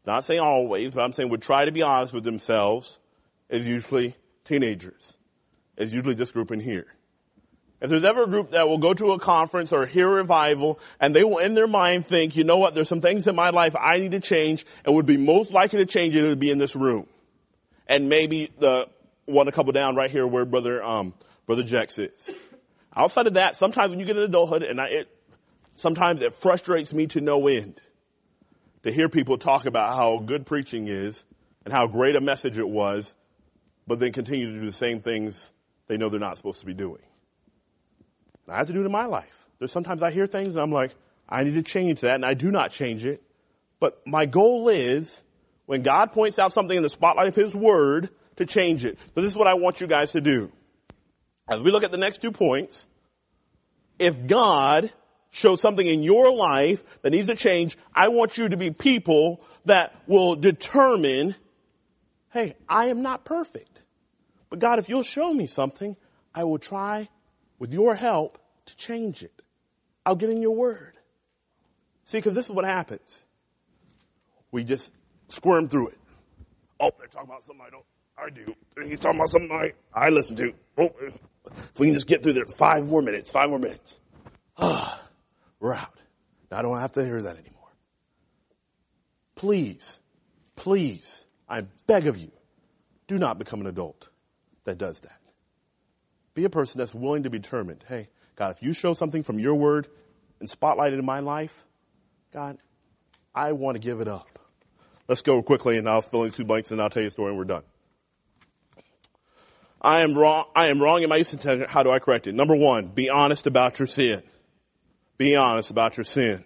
not 0.06 0.24
saying 0.24 0.40
always, 0.40 0.92
but 0.92 1.04
I'm 1.04 1.12
saying 1.12 1.30
would 1.30 1.42
try 1.42 1.66
to 1.66 1.72
be 1.72 1.82
honest 1.82 2.14
with 2.14 2.24
themselves, 2.24 2.98
is 3.50 3.66
usually 3.66 4.16
teenagers. 4.44 5.14
Is 5.78 5.94
usually 5.94 6.16
this 6.16 6.32
group 6.32 6.52
in 6.52 6.60
here. 6.60 6.88
If 7.80 7.92
there's 7.92 8.04
ever 8.04 8.24
a 8.24 8.28
group 8.28 8.52
that 8.52 8.68
will 8.68 8.80
go 8.80 8.94
to 8.96 9.12
a 9.12 9.20
conference 9.20 9.72
or 9.72 9.86
hear 9.86 10.08
a 10.08 10.12
revival 10.12 10.80
and 11.00 11.14
they 11.14 11.24
will 11.24 11.38
in 11.38 11.54
their 11.54 11.68
mind 11.68 12.08
think, 12.08 12.36
you 12.36 12.44
know 12.44 12.58
what, 12.58 12.74
there's 12.74 12.90
some 12.90 13.02
things 13.02 13.28
in 13.28 13.36
my 13.36 13.52
life 13.52 13.76
I 13.76 14.00
need 14.00 14.12
to 14.12 14.20
change 14.20 14.66
and 14.84 14.96
would 14.96 15.06
be 15.06 15.18
most 15.18 15.52
likely 15.52 15.80
to 15.80 15.86
change 15.86 16.16
it 16.16 16.24
would 16.24 16.40
be 16.40 16.50
in 16.50 16.58
this 16.58 16.76
room. 16.76 17.06
And 17.86 18.10
maybe 18.10 18.50
the 18.58 18.88
one 19.26 19.48
a 19.48 19.52
couple 19.52 19.74
down 19.74 19.96
right 19.96 20.10
here 20.10 20.26
where 20.26 20.44
brother, 20.44 20.84
um, 20.84 21.14
brother 21.46 21.62
Jex 21.62 22.00
is. 22.00 22.30
Outside 22.96 23.28
of 23.28 23.36
that, 23.36 23.58
sometimes 23.58 23.92
when 23.92 24.00
you 24.00 24.08
get 24.08 24.18
in 24.18 24.24
adulthood 24.24 24.64
and 24.64 24.82
I, 24.82 24.88
it, 24.88 25.08
sometimes 25.76 26.24
it 26.24 26.34
frustrates 26.34 26.92
me 26.92 27.06
to 27.08 27.22
no 27.22 27.48
end 27.48 27.80
to 28.82 28.92
hear 28.92 29.08
people 29.08 29.38
talk 29.38 29.68
about 29.68 29.96
how 29.96 30.18
good 30.18 30.48
preaching 30.48 30.88
is 30.88 31.24
and 31.64 31.72
how 31.72 31.86
great 31.86 32.16
a 32.16 32.22
message 32.22 32.58
it 32.58 32.68
was, 32.68 33.14
but 33.88 34.00
then 34.00 34.12
continue 34.12 34.54
to 34.54 34.60
do 34.60 34.66
the 34.66 34.74
same 34.74 35.02
things 35.02 35.52
they 35.88 35.98
know 35.98 36.10
they're 36.10 36.20
not 36.20 36.38
supposed 36.38 36.60
to 36.60 36.66
be 36.66 36.74
doing. 36.74 37.02
I 38.50 38.58
have 38.58 38.68
to 38.68 38.74
do 38.74 38.82
it 38.82 38.86
in 38.86 38.92
my 38.92 39.06
life. 39.06 39.48
There's 39.60 39.72
sometimes 39.72 40.02
I 40.02 40.12
hear 40.12 40.28
things 40.28 40.56
and 40.56 40.64
I'm 40.64 40.72
like, 40.72 40.94
I 41.28 41.44
need 41.44 41.56
to 41.56 41.64
change 41.64 42.02
that 42.02 42.16
and 42.16 42.26
I 42.26 42.34
do 42.34 42.52
not 42.52 42.72
change 42.72 43.06
it. 43.06 43.22
But 43.80 44.02
my 44.06 44.26
goal 44.26 44.70
is 44.70 45.22
when 45.66 45.82
God 45.82 46.14
points 46.14 46.40
out 46.40 46.54
something 46.54 46.76
in 46.76 46.84
the 46.84 46.90
spotlight 46.90 47.28
of 47.28 47.36
His 47.36 47.56
Word 47.56 48.10
to 48.38 48.46
change 48.46 48.86
it. 48.86 48.98
So 49.16 49.22
this 49.22 49.32
is 49.32 49.36
what 49.36 49.48
I 49.48 49.56
want 49.56 49.82
you 49.82 49.88
guys 49.88 50.12
to 50.12 50.22
do. 50.22 50.52
As 51.50 51.62
we 51.62 51.72
look 51.72 51.84
at 51.84 51.92
the 51.92 51.98
next 51.98 52.22
two 52.22 52.32
points, 52.32 52.88
if 54.00 54.28
God 54.28 54.92
shows 55.32 55.62
something 55.62 55.86
in 55.86 56.04
your 56.04 56.32
life 56.32 56.82
that 57.02 57.12
needs 57.12 57.28
to 57.28 57.36
change, 57.36 57.78
I 57.94 58.10
want 58.10 58.38
you 58.38 58.50
to 58.50 58.58
be 58.58 58.72
people 58.72 59.42
that 59.66 59.94
will 60.08 60.36
determine, 60.36 61.36
hey, 62.38 62.56
I 62.70 62.86
am 62.86 63.02
not 63.02 63.26
perfect. 63.26 63.82
But 64.50 64.60
God, 64.60 64.78
if 64.78 64.90
you'll 64.90 65.02
show 65.02 65.34
me 65.34 65.48
something, 65.48 65.98
I 66.36 66.44
will 66.44 66.60
try 66.60 67.10
with 67.58 67.74
your 67.74 67.96
help 67.96 68.38
to 68.68 68.78
change 68.78 69.24
it. 69.24 69.42
I'll 70.06 70.16
get 70.16 70.30
in 70.30 70.42
your 70.42 70.56
word. 70.56 70.94
See, 72.06 72.20
because 72.20 72.36
this 72.36 72.46
is 72.46 72.52
what 72.52 72.64
happens. 72.64 73.22
We 74.52 74.64
just 74.64 74.92
squirm 75.30 75.68
through 75.68 75.90
it. 75.90 75.98
Oh, 76.80 76.92
they're 77.00 77.08
talking 77.08 77.28
about 77.28 77.44
something 77.44 77.66
I 77.66 77.72
don't, 77.72 77.86
I 78.18 78.30
do. 78.30 78.88
He's 78.88 79.00
talking 79.00 79.20
about 79.20 79.32
something 79.32 79.52
I, 79.52 79.74
I 79.92 80.10
listen 80.10 80.36
to. 80.36 80.54
Oh, 80.78 80.92
if 81.02 81.80
we 81.80 81.88
can 81.88 81.96
just 81.96 82.08
get 82.08 82.22
through 82.22 82.34
there, 82.34 82.46
five 82.46 82.88
more 82.88 83.02
minutes, 83.02 83.32
five 83.32 83.50
more 83.50 83.60
minutes. 83.60 83.96
Ah, 84.58 85.02
we're 85.60 85.74
out. 85.74 86.00
Now 86.52 86.60
I 86.60 86.62
don't 86.62 86.80
have 86.80 86.92
to 86.94 87.04
hear 87.04 87.24
that 87.24 87.38
anymore. 87.38 87.72
Please, 89.36 89.98
please, 90.56 91.26
I 91.48 91.62
beg 91.88 92.08
of 92.08 92.18
you, 92.18 92.32
do 93.08 93.18
not 93.18 93.40
become 93.40 93.62
an 93.62 93.68
adult 93.68 94.10
that 94.66 94.78
does 94.78 95.00
that. 95.02 95.20
Be 96.34 96.44
a 96.44 96.50
person 96.50 96.78
that's 96.78 96.94
willing 96.94 97.24
to 97.24 97.30
be 97.30 97.40
determined. 97.40 97.84
Hey, 97.88 98.10
God, 98.36 98.56
if 98.56 98.62
you 98.62 98.74
show 98.74 98.94
something 98.94 99.24
from 99.24 99.40
your 99.40 99.56
word 99.56 99.88
and 100.40 100.50
spotlight 100.50 100.94
it 100.94 101.00
in 101.00 101.06
my 101.06 101.20
life, 101.20 101.64
God, 102.34 102.58
I 103.34 103.54
want 103.54 103.76
to 103.76 103.80
give 103.80 104.02
it 104.02 104.08
up. 104.08 104.40
Let's 105.08 105.22
go 105.22 105.42
quickly 105.42 105.78
and 105.78 105.88
I'll 105.88 106.02
fill 106.02 106.24
in 106.24 106.32
two 106.32 106.44
blanks 106.44 106.70
and 106.70 106.82
I'll 106.82 106.90
tell 106.90 107.02
you 107.02 107.08
a 107.08 107.12
story 107.12 107.30
and 107.30 107.38
we're 107.38 107.46
done. 107.46 107.64
I 109.82 110.02
am 110.02 110.18
wrong, 110.18 110.46
I 110.56 110.68
am 110.68 110.82
wrong 110.82 111.02
in 111.02 111.10
my 111.10 111.18
intention. 111.18 111.66
How 111.68 111.84
do 111.84 111.92
I 111.92 112.00
correct 112.00 112.28
it? 112.28 112.36
Number 112.36 112.56
one, 112.56 112.88
be 112.88 113.10
honest 113.10 113.48
about 113.48 113.80
your 113.80 113.88
sin. 113.88 114.22
Be 115.18 115.36
honest 115.36 115.72
about 115.72 115.98
your 115.98 116.04
sin. 116.04 116.44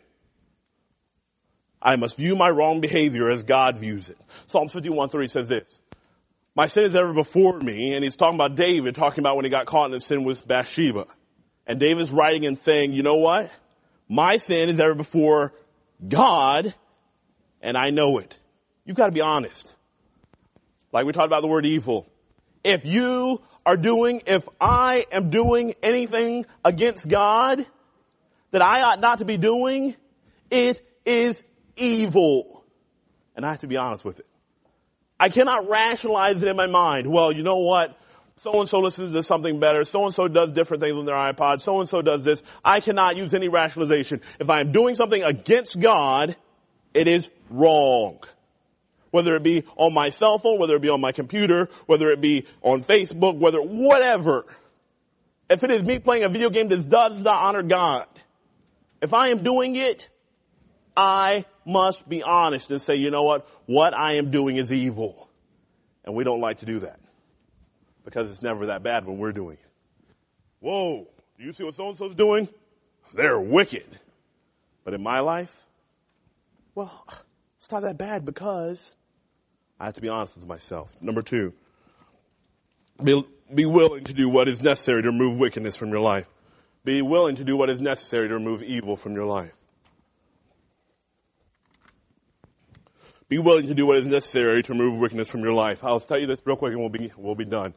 I 1.82 1.96
must 1.96 2.17
view 2.17 2.36
my 2.36 2.50
wrong 2.50 2.80
behavior 2.82 3.30
as 3.30 3.44
God 3.44 3.78
views 3.78 4.10
it. 4.10 4.17
Psalms 4.48 4.72
51 4.74 5.10
3 5.10 5.28
says 5.28 5.48
this. 5.48 5.80
My 6.54 6.67
sin 6.67 6.84
is 6.84 6.96
ever 6.96 7.13
before 7.13 7.60
me, 7.60 7.94
and 7.94 8.04
he's 8.04 8.17
talking 8.17 8.36
about 8.36 8.56
David, 8.56 8.94
talking 8.94 9.20
about 9.20 9.38
when 9.38 9.46
he 9.46 9.52
got 9.52 9.65
caught 9.65 9.86
in 9.86 9.91
the 9.91 10.02
sin 10.02 10.24
with 10.24 10.46
Bathsheba. 10.46 11.08
And 11.65 11.80
David's 11.80 12.12
writing 12.12 12.46
and 12.46 12.58
saying, 12.58 12.91
you 12.91 13.04
know 13.04 13.15
what? 13.15 13.50
My 14.10 14.38
sin 14.38 14.67
is 14.67 14.80
ever 14.80 14.94
before 14.94 15.54
God, 16.06 16.74
and 17.62 17.78
I 17.78 17.91
know 17.91 18.17
it. 18.17 18.38
You've 18.84 18.98
got 18.98 19.06
to 19.06 19.12
be 19.13 19.22
honest. 19.22 19.74
Like 20.91 21.06
we 21.06 21.13
talked 21.13 21.28
about 21.28 21.41
the 21.41 21.48
word 21.48 21.65
evil. 21.65 22.06
If 22.63 22.86
you 22.86 23.41
are 23.65 23.78
doing, 23.78 24.24
if 24.28 24.44
I 24.60 25.06
am 25.12 25.30
doing 25.30 25.76
anything 25.82 26.46
against 26.65 27.08
God 27.08 27.65
that 28.52 28.62
I 28.62 28.82
ought 28.82 29.00
not 29.00 29.20
to 29.20 29.26
be 29.26 29.38
doing, 29.38 29.96
it 30.50 30.86
is 31.06 31.41
evil. 31.75 32.63
And 33.36 33.45
I 33.45 33.49
have 33.49 33.60
to 33.60 33.67
be 33.67 33.77
honest 33.77 34.03
with 34.03 34.19
it. 34.19 34.27
I 35.19 35.29
cannot 35.29 35.69
rationalize 35.69 36.41
it 36.41 36.47
in 36.47 36.57
my 36.57 36.67
mind. 36.67 37.07
Well, 37.07 37.31
you 37.31 37.43
know 37.43 37.57
what? 37.57 37.97
So 38.38 38.60
and 38.60 38.67
so 38.67 38.79
listens 38.79 39.13
to 39.13 39.21
something 39.21 39.60
better. 39.60 39.84
So 39.84 40.05
and 40.05 40.13
so 40.13 40.27
does 40.27 40.51
different 40.51 40.81
things 40.81 40.97
on 40.97 41.05
their 41.05 41.15
iPod. 41.15 41.62
So 41.62 41.79
and 41.79 41.88
so 41.88 42.01
does 42.01 42.23
this. 42.23 42.41
I 42.65 42.79
cannot 42.79 43.15
use 43.15 43.36
any 43.36 43.49
rationalization. 43.49 44.21
If 44.39 44.49
I 44.49 44.62
am 44.62 44.71
doing 44.71 44.95
something 44.95 45.21
against 45.21 45.79
God, 45.79 46.36
it 46.95 47.07
is 47.07 47.29
wrong. 47.51 48.19
Whether 49.12 49.36
it 49.36 49.43
be 49.43 49.65
on 49.75 49.93
my 49.93 50.10
cell 50.10 50.39
phone, 50.39 50.57
whether 50.57 50.75
it 50.75 50.81
be 50.81 50.89
on 50.89 51.01
my 51.01 51.12
computer, 51.12 51.69
whether 51.86 52.10
it 52.10 52.19
be 52.19 52.47
on 52.63 52.81
Facebook, 52.81 53.38
whether, 53.38 53.62
whatever. 53.62 54.45
If 55.47 55.63
it 55.63 55.69
is 55.69 55.84
me 55.84 55.99
playing 55.99 56.23
a 56.23 56.29
video 56.29 56.49
game 56.49 56.69
that 56.69 56.89
does 56.89 57.19
not 57.19 57.43
honor 57.43 57.62
God, 57.62 58.07
if 59.01 59.13
I 59.13 59.27
am 59.27 59.43
doing 59.43 59.75
it, 59.75 60.10
I 60.95 61.45
must 61.65 62.08
be 62.08 62.23
honest 62.23 62.69
and 62.71 62.82
say, 62.82 62.95
you 62.95 63.12
know 63.12 63.23
what? 63.23 63.47
What 63.65 63.97
I 63.97 64.15
am 64.15 64.32
doing 64.32 64.58
is 64.58 64.71
evil. 64.71 65.30
And 66.04 66.15
we 66.15 66.23
don't 66.23 66.41
like 66.41 66.60
to 66.60 66.65
do 66.65 66.80
that. 66.80 66.99
Because 68.04 68.30
it's 68.30 68.41
never 68.41 68.67
that 68.67 68.84
bad 68.84 69.06
when 69.06 69.17
we're 69.17 69.32
doing 69.32 69.58
it. 69.58 70.15
Whoa, 70.60 71.08
do 71.38 71.43
you 71.43 71.54
see 71.54 71.63
what 71.63 71.75
so-and-so's 71.75 72.15
doing? 72.15 72.47
They're 73.13 73.39
wicked. 73.39 73.88
But 74.84 74.93
in 74.93 75.04
my 75.04 75.19
life, 75.19 75.56
well, 76.75 77.06
it's 77.58 77.71
not 77.71 77.84
that 77.84 77.97
bad 77.97 78.25
because 78.25 78.84
I 79.80 79.86
have 79.86 79.95
to 79.95 80.01
be 80.01 80.10
honest 80.10 80.36
with 80.36 80.47
myself. 80.47 80.91
Number 81.01 81.21
two, 81.21 81.54
be, 83.04 83.23
be 83.54 83.65
willing 83.65 84.04
to 84.06 84.13
do 84.13 84.30
what 84.30 84.47
is 84.47 84.62
necessary 84.62 85.04
to 85.04 85.10
remove 85.10 85.38
wickedness 85.38 85.75
from 85.75 85.89
your 85.89 85.99
life. 85.99 86.27
Be 86.84 87.01
willing 87.01 87.36
to 87.36 87.43
do 87.43 87.58
what 87.58 87.69
is 87.69 87.80
necessary 87.80 88.27
to 88.27 88.36
remove 88.36 88.63
evil 88.63 88.95
from 88.95 89.13
your 89.13 89.25
life. 89.25 89.54
Be 93.32 93.39
willing 93.39 93.67
to 93.67 93.74
do 93.74 93.86
what 93.86 93.98
is 93.98 94.08
necessary 94.08 94.62
to 94.62 94.74
remove 94.74 95.00
wickedness 95.00 95.30
from 95.30 95.39
your 95.39 95.54
life. 95.54 95.86
I'll 95.86 96.02
tell 96.02 96.20
you 96.20 96.28
this 96.28 96.41
real 96.44 96.58
quick 96.58 96.74
and 96.74 96.82
we'll 96.82 96.89
be, 96.89 97.13
we'll 97.15 97.34
be 97.34 97.46
done. 97.46 97.74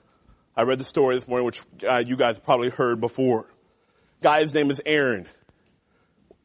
I 0.56 0.62
read 0.62 0.80
the 0.80 0.84
story 0.84 1.14
this 1.14 1.28
morning, 1.28 1.46
which 1.46 1.62
uh, 1.88 1.98
you 1.98 2.16
guys 2.16 2.40
probably 2.40 2.70
heard 2.70 3.00
before. 3.00 3.46
Guy's 4.20 4.52
name 4.52 4.72
is 4.72 4.82
Aaron. 4.84 5.28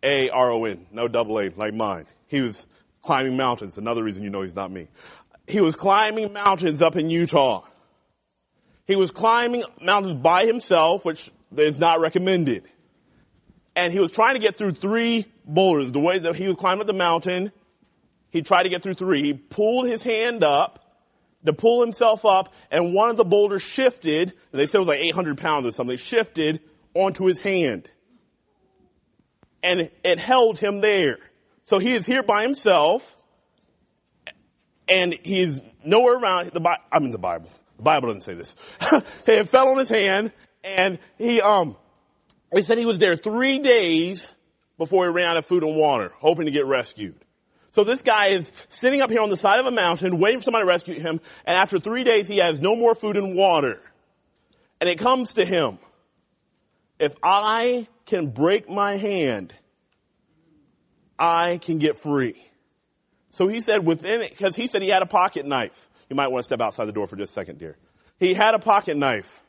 A-R-O-N. 0.03 0.85
No 0.91 1.07
double 1.07 1.39
A, 1.39 1.49
like 1.49 1.73
mine. 1.73 2.05
He 2.27 2.41
was 2.41 2.63
climbing 3.01 3.35
mountains. 3.35 3.79
Another 3.79 4.03
reason 4.03 4.21
you 4.21 4.29
know 4.29 4.43
he's 4.43 4.55
not 4.55 4.71
me. 4.71 4.89
He 5.47 5.59
was 5.59 5.75
climbing 5.75 6.31
mountains 6.31 6.79
up 6.79 6.95
in 6.95 7.09
Utah. 7.09 7.63
He 8.85 8.95
was 8.95 9.09
climbing 9.09 9.63
mountains 9.81 10.21
by 10.21 10.45
himself, 10.45 11.03
which 11.03 11.31
is 11.57 11.79
not 11.79 11.99
recommended. 11.99 12.63
And 13.75 13.91
he 13.91 13.99
was 13.99 14.11
trying 14.11 14.35
to 14.35 14.39
get 14.39 14.55
through 14.55 14.73
three 14.73 15.25
boulders. 15.45 15.91
The 15.91 15.99
way 15.99 16.19
that 16.19 16.35
he 16.35 16.47
was 16.47 16.57
climbing 16.57 16.81
up 16.81 16.87
the 16.87 16.93
mountain, 16.93 17.51
he 18.31 18.41
tried 18.41 18.63
to 18.63 18.69
get 18.69 18.83
through 18.83 18.93
three. 18.95 19.23
He 19.23 19.33
pulled 19.33 19.87
his 19.87 20.03
hand 20.03 20.43
up 20.43 20.85
to 21.45 21.53
pull 21.53 21.81
himself 21.81 22.25
up 22.25 22.53
and 22.69 22.93
one 22.93 23.09
of 23.09 23.17
the 23.17 23.25
boulders 23.25 23.61
shifted, 23.61 24.33
they 24.51 24.65
said 24.65 24.75
it 24.75 24.79
was 24.79 24.87
like 24.89 24.99
800 24.99 25.37
pounds 25.37 25.65
or 25.65 25.71
something, 25.71 25.97
shifted 25.97 26.61
onto 26.93 27.25
his 27.25 27.39
hand. 27.39 27.89
and 29.63 29.89
it 30.03 30.19
held 30.19 30.57
him 30.57 30.81
there. 30.81 31.17
So 31.63 31.79
he 31.79 31.93
is 31.93 32.05
here 32.05 32.23
by 32.23 32.43
himself 32.43 33.15
and 34.87 35.17
he's 35.23 35.59
nowhere 35.85 36.15
around 36.15 36.51
the 36.51 36.59
Bible. 36.59 36.83
I 36.91 36.99
mean 36.99 37.11
the 37.11 37.17
Bible. 37.17 37.49
The 37.77 37.83
Bible 37.83 38.07
doesn't 38.07 38.21
say 38.21 38.33
this. 38.33 38.55
it 39.27 39.49
fell 39.49 39.69
on 39.69 39.77
his 39.77 39.89
hand 39.89 40.31
and 40.63 40.99
he, 41.17 41.41
um, 41.41 41.77
he 42.53 42.63
said 42.63 42.77
he 42.77 42.85
was 42.85 42.99
there 42.99 43.15
three 43.15 43.59
days 43.59 44.33
before 44.77 45.05
he 45.05 45.13
ran 45.13 45.27
out 45.27 45.37
of 45.37 45.45
food 45.45 45.63
and 45.63 45.75
water, 45.75 46.11
hoping 46.19 46.45
to 46.45 46.51
get 46.51 46.65
rescued. 46.65 47.15
So 47.71 47.83
this 47.83 48.01
guy 48.01 48.29
is 48.29 48.51
sitting 48.69 49.01
up 49.01 49.09
here 49.09 49.21
on 49.21 49.29
the 49.29 49.37
side 49.37 49.59
of 49.59 49.65
a 49.65 49.71
mountain 49.71 50.19
waiting 50.19 50.39
for 50.39 50.45
somebody 50.45 50.63
to 50.63 50.67
rescue 50.67 50.95
him 50.95 51.21
and 51.45 51.57
after 51.57 51.79
three 51.79 52.03
days 52.03 52.27
he 52.27 52.37
has 52.37 52.59
no 52.59 52.75
more 52.75 52.95
food 52.95 53.17
and 53.17 53.35
water. 53.35 53.81
And 54.81 54.89
it 54.89 54.97
comes 54.97 55.33
to 55.33 55.45
him. 55.45 55.77
If 56.99 57.15
I 57.23 57.87
can 58.05 58.31
break 58.31 58.69
my 58.69 58.97
hand, 58.97 59.53
I 61.17 61.57
can 61.57 61.77
get 61.77 62.01
free. 62.01 62.41
So 63.31 63.47
he 63.47 63.61
said 63.61 63.85
within 63.85 64.21
it, 64.21 64.31
because 64.31 64.55
he 64.55 64.67
said 64.67 64.81
he 64.81 64.89
had 64.89 65.01
a 65.01 65.07
pocket 65.07 65.45
knife. 65.45 65.89
You 66.09 66.15
might 66.15 66.29
want 66.29 66.43
to 66.43 66.47
step 66.47 66.61
outside 66.61 66.85
the 66.85 66.91
door 66.91 67.07
for 67.07 67.15
just 67.15 67.31
a 67.31 67.33
second, 67.33 67.59
dear. 67.59 67.77
He 68.19 68.33
had 68.33 68.55
a 68.55 68.59
pocket 68.59 68.97
knife. 68.97 69.43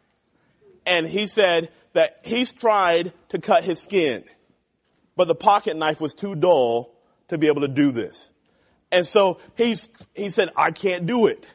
And 0.87 1.06
he 1.06 1.26
said 1.26 1.70
that 1.94 2.20
he's 2.22 2.52
tried 2.52 3.12
to 3.30 3.40
cut 3.40 3.64
his 3.64 3.80
skin. 3.80 4.24
But 5.16 5.28
the 5.28 5.35
pocket 5.35 5.76
knife 5.76 6.00
was 6.00 6.14
too 6.14 6.35
dull 6.35 6.92
to 7.30 7.38
be 7.38 7.48
able 7.48 7.62
to 7.62 7.68
do 7.68 7.90
this. 7.90 8.28
And 8.92 9.06
so 9.06 9.38
he's, 9.56 9.88
he 10.14 10.30
said, 10.30 10.50
I 10.56 10.70
can't 10.70 11.06
do 11.06 11.26
it. 11.26 11.46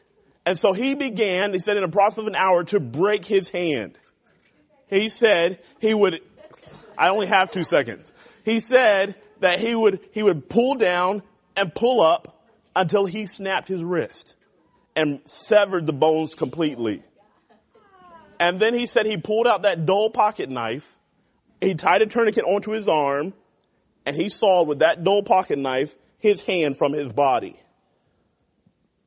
And 0.45 0.57
so 0.57 0.73
he 0.73 0.95
began, 0.95 1.53
he 1.53 1.59
said 1.59 1.77
in 1.77 1.83
a 1.83 1.89
process 1.89 2.19
of 2.19 2.27
an 2.27 2.35
hour 2.35 2.63
to 2.65 2.79
break 2.79 3.25
his 3.25 3.47
hand. 3.47 3.97
He 4.87 5.09
said 5.09 5.59
he 5.79 5.93
would, 5.93 6.21
I 6.97 7.09
only 7.09 7.27
have 7.27 7.51
two 7.51 7.63
seconds. 7.63 8.11
He 8.43 8.59
said 8.59 9.15
that 9.39 9.59
he 9.59 9.75
would, 9.75 9.99
he 10.11 10.23
would 10.23 10.49
pull 10.49 10.75
down 10.75 11.23
and 11.55 11.73
pull 11.73 12.01
up 12.01 12.43
until 12.75 13.05
he 13.05 13.25
snapped 13.25 13.67
his 13.67 13.83
wrist 13.83 14.35
and 14.95 15.19
severed 15.25 15.85
the 15.85 15.93
bones 15.93 16.35
completely. 16.35 17.03
And 18.39 18.59
then 18.59 18.77
he 18.77 18.85
said 18.85 19.05
he 19.05 19.17
pulled 19.17 19.47
out 19.47 19.63
that 19.63 19.85
dull 19.85 20.09
pocket 20.09 20.49
knife. 20.49 20.85
He 21.59 21.73
tied 21.73 22.01
a 22.01 22.05
tourniquet 22.05 22.45
onto 22.45 22.71
his 22.71 22.87
arm 22.87 23.33
and 24.05 24.15
he 24.15 24.29
saw 24.29 24.63
with 24.63 24.79
that 24.79 25.03
dull 25.03 25.23
pocket 25.23 25.57
knife 25.57 25.93
his 26.19 26.41
hand 26.43 26.77
from 26.77 26.93
his 26.93 27.11
body. 27.11 27.59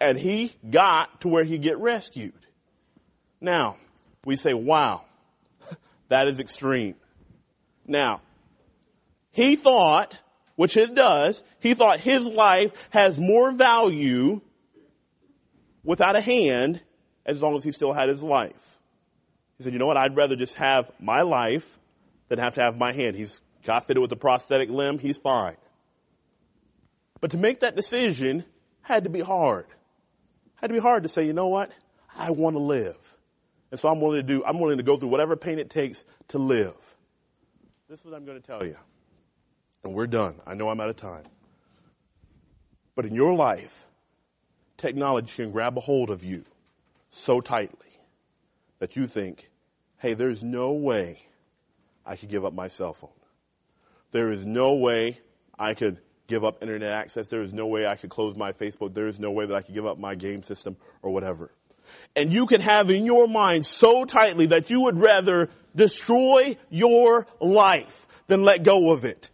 And 0.01 0.19
he 0.19 0.53
got 0.69 1.23
to 1.23 1.29
where 1.29 1.45
he 1.45 1.59
get 1.59 1.79
rescued. 1.79 2.35
Now, 3.41 3.77
we 4.25 4.37
say, 4.37 4.55
wow, 4.55 5.05
that 6.09 6.29
is 6.29 6.39
extreme. 6.39 6.95
Now, 7.87 8.23
he 9.31 9.57
thought, 9.57 10.17
which 10.57 10.77
it 10.77 10.95
does, 10.95 11.43
he 11.61 11.75
thought 11.75 12.01
his 12.01 12.27
life 12.27 12.73
has 12.91 13.19
more 13.19 13.53
value 13.53 14.41
without 15.85 16.17
a 16.17 16.21
hand 16.21 16.81
as 17.25 17.41
long 17.41 17.55
as 17.57 17.65
he 17.65 17.73
still 17.73 17.93
had 17.93 18.09
his 18.09 18.23
life. 18.23 18.53
He 19.57 19.65
said, 19.65 19.73
you 19.73 19.79
know 19.79 19.87
what, 19.87 19.97
I'd 19.97 20.17
rather 20.17 20.37
just 20.37 20.55
have 20.55 20.91
my 21.01 21.23
life 21.23 21.67
than 22.29 22.39
have 22.39 22.55
to 22.55 22.63
have 22.63 22.77
my 22.77 22.93
hand. 22.93 23.17
He's 23.17 23.41
got 23.69 23.87
fitted 23.87 24.01
with 24.01 24.11
a 24.13 24.17
prosthetic 24.17 24.71
limb, 24.71 24.99
he's 24.99 25.19
fine. 25.19 25.57
But 27.21 27.33
to 27.33 27.37
make 27.37 27.61
that 27.61 27.77
decision 27.77 28.47
had 28.81 29.05
to 29.05 29.11
be 29.11 29.21
hard. 29.21 29.67
Had 30.57 30.69
to 30.69 30.73
be 30.73 30.81
hard 30.81 31.03
to 31.03 31.11
say, 31.11 31.27
you 31.27 31.35
know 31.35 31.49
what, 31.49 31.71
I 32.17 32.31
want 32.31 32.57
to 32.57 32.63
live. 32.63 32.97
And 33.71 33.79
so 33.79 33.91
I'm 33.91 34.01
willing 34.01 34.23
to 34.23 34.27
do, 34.27 34.43
I'm 34.43 34.59
willing 34.59 34.79
to 34.79 34.83
go 34.83 34.97
through 34.97 35.11
whatever 35.11 35.37
pain 35.37 35.59
it 35.59 35.69
takes 35.69 36.03
to 36.29 36.39
live. 36.39 36.75
This 37.91 38.01
is 38.01 38.07
what 38.07 38.15
I'm 38.15 38.25
going 38.25 38.41
to 38.41 38.47
tell 38.47 38.65
you. 38.65 38.77
And 39.85 39.93
we're 39.93 40.07
done. 40.07 40.37
I 40.47 40.55
know 40.55 40.71
I'm 40.71 40.81
out 40.81 40.89
of 40.89 40.97
time. 40.97 41.25
But 42.97 43.05
in 43.05 43.15
your 43.15 43.35
life, 43.35 43.85
technology 44.79 45.35
can 45.37 45.51
grab 45.53 45.77
a 45.77 45.81
hold 45.81 46.09
of 46.09 46.25
you 46.25 46.47
so 47.11 47.43
tightly 47.43 47.93
that 48.79 48.97
you 48.97 49.07
think, 49.07 49.51
hey, 49.99 50.15
there's 50.15 50.43
no 50.43 50.73
way 50.73 51.21
I 52.07 52.17
could 52.17 52.31
give 52.31 52.47
up 52.47 52.55
my 52.55 52.69
cell 52.69 52.95
phone. 52.95 53.11
There 54.11 54.31
is 54.31 54.47
no 54.47 54.75
way 54.75 55.21
I 55.59 55.75
could 55.75 55.99
give 56.27 56.45
up 56.45 56.63
internet 56.63 56.91
access. 56.91 57.29
There 57.29 57.43
is 57.43 57.53
no 57.53 57.67
way 57.67 57.87
I 57.87 57.97
could 57.97 58.11
close 58.11 58.37
my 58.37 58.53
Facebook. 58.53 58.95
There 58.95 59.09
is 59.09 59.19
no 59.19 59.31
way 59.31 59.47
that 59.47 59.55
I 59.55 59.63
could 59.63 59.75
give 59.75 59.87
up 59.87 59.99
my 59.99 60.15
game 60.15 60.43
system 60.43 60.77
or 61.03 61.13
whatever. 61.13 61.51
And 62.15 62.33
you 62.33 62.47
can 62.47 62.61
have 62.61 62.91
in 62.91 63.07
your 63.07 63.27
mind 63.27 63.65
so 63.65 64.05
tightly 64.05 64.47
that 64.47 64.71
you 64.71 64.83
would 64.83 64.99
rather 64.99 65.49
destroy 65.75 66.57
your 66.69 67.27
life 67.41 68.07
than 68.27 68.43
let 68.43 68.63
go 68.63 68.93
of 68.93 69.05
it. 69.05 69.31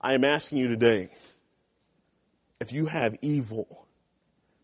I 0.00 0.14
am 0.14 0.24
asking 0.24 0.58
you 0.58 0.68
today, 0.68 1.10
if 2.60 2.72
you 2.72 2.86
have 2.86 3.16
evil 3.20 3.86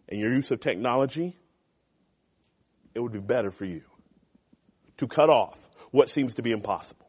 in 0.08 0.18
your 0.18 0.32
use 0.32 0.50
of 0.50 0.60
technology, 0.60 1.36
it 2.94 3.00
would 3.00 3.12
be 3.12 3.20
better 3.20 3.50
for 3.50 3.64
you 3.64 3.82
to 4.98 5.06
cut 5.06 5.28
off 5.28 5.58
what 5.90 6.08
seems 6.08 6.34
to 6.34 6.42
be 6.42 6.52
impossible. 6.52 7.03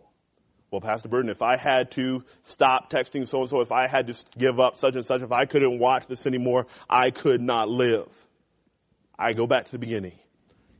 Well, 0.75 0.81
Pastor 0.81 1.07
Burton, 1.07 1.29
if 1.29 1.41
I 1.41 1.55
had 1.55 1.91
to 1.91 2.25
stop 2.43 2.91
texting 2.91 3.25
so 3.25 3.39
and 3.39 3.49
so, 3.49 3.61
if 3.61 3.71
I 3.71 3.87
had 3.87 4.07
to 4.07 4.15
give 4.37 4.59
up 4.59 4.75
such 4.75 4.95
and 4.95 5.05
such, 5.05 5.21
if 5.21 5.31
I 5.31 5.45
couldn't 5.45 5.79
watch 5.79 6.05
this 6.07 6.25
anymore, 6.25 6.67
I 6.89 7.11
could 7.11 7.39
not 7.39 7.69
live. 7.69 8.09
I 9.17 9.31
go 9.31 9.47
back 9.47 9.67
to 9.67 9.71
the 9.71 9.79
beginning. 9.79 10.19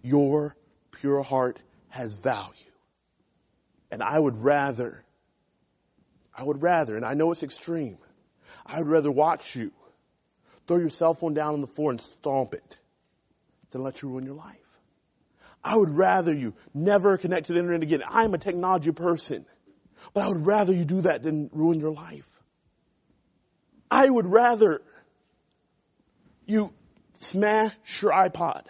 Your 0.01 0.53
pure 0.91 1.23
heart 1.23 1.61
has 1.87 2.11
value. 2.11 2.51
And 3.89 4.03
I 4.03 4.19
would 4.19 4.43
rather, 4.43 5.01
I 6.37 6.43
would 6.43 6.61
rather, 6.61 6.97
and 6.97 7.05
I 7.05 7.13
know 7.13 7.31
it's 7.31 7.41
extreme, 7.41 7.97
I 8.65 8.79
would 8.79 8.89
rather 8.89 9.09
watch 9.13 9.55
you 9.55 9.71
throw 10.67 10.75
your 10.75 10.89
cell 10.89 11.13
phone 11.13 11.33
down 11.33 11.53
on 11.53 11.61
the 11.61 11.67
floor 11.67 11.91
and 11.91 12.01
stomp 12.01 12.53
it 12.53 12.79
than 13.71 13.81
let 13.81 14.01
you 14.01 14.09
ruin 14.09 14.25
your 14.25 14.35
life. 14.35 14.57
I 15.63 15.77
would 15.77 15.91
rather 15.91 16.33
you 16.33 16.53
never 16.73 17.17
connect 17.17 17.47
to 17.47 17.53
the 17.53 17.59
internet 17.59 17.81
again. 17.81 18.03
I'm 18.05 18.33
a 18.33 18.37
technology 18.37 18.91
person, 18.91 19.45
but 20.15 20.23
I 20.23 20.29
would 20.29 20.45
rather 20.45 20.71
you 20.73 20.85
do 20.85 21.01
that 21.01 21.23
than 21.23 21.49
ruin 21.51 21.77
your 21.77 21.91
life. 21.91 22.27
I 23.91 24.09
would 24.09 24.25
rather 24.25 24.81
you 26.45 26.71
smash 27.19 27.73
your 28.01 28.13
iPod 28.13 28.63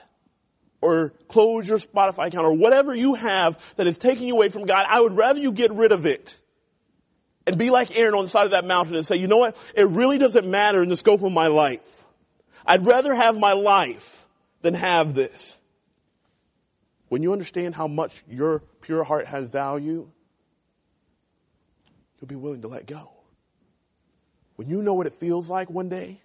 or 0.82 1.14
close 1.30 1.68
your 1.68 1.78
Spotify 1.78 2.28
account 2.28 2.48
or 2.48 2.54
whatever 2.54 2.96
you 2.96 3.14
have 3.14 3.60
that 3.76 3.86
is 3.86 4.00
taking 4.00 4.28
you 4.28 4.34
away 4.34 4.50
from 4.50 4.66
God. 4.66 4.86
I 4.90 5.00
would 5.00 5.16
rather 5.16 5.40
you 5.40 5.52
get 5.52 5.72
rid 5.72 5.92
of 5.92 6.08
it 6.08 6.36
and 7.46 7.60
be 7.60 7.70
like 7.70 7.96
Aaron 7.96 8.16
on 8.16 8.26
the 8.26 8.32
side 8.32 8.46
of 8.46 8.52
that 8.52 8.66
mountain 8.66 8.96
and 8.96 9.06
say, 9.06 9.18
you 9.18 9.28
know 9.28 9.38
what? 9.38 9.56
It 9.76 9.88
really 9.88 10.18
doesn't 10.18 10.50
matter 10.50 10.82
in 10.82 10.90
the 10.90 10.98
scope 10.98 11.22
of 11.22 11.32
my 11.32 11.46
life. 11.46 11.80
I'd 12.66 12.88
rather 12.88 13.14
have 13.14 13.38
my 13.38 13.54
life 13.54 14.26
than 14.64 14.74
have 14.74 15.14
this. 15.14 15.60
When 17.08 17.22
you 17.22 17.34
understand 17.34 17.76
how 17.76 17.88
much 17.88 18.12
your 18.28 18.64
pure 18.82 19.04
heart 19.04 19.28
has 19.28 19.46
value, 19.46 20.10
you'll 22.20 22.28
be 22.28 22.36
willing 22.36 22.62
to 22.62 22.68
let 22.68 22.86
go. 22.86 23.12
When 24.56 24.70
you 24.70 24.82
know 24.82 24.94
what 24.94 25.08
it 25.08 25.16
feels 25.16 25.50
like 25.50 25.70
one 25.70 25.90
day 25.90 26.22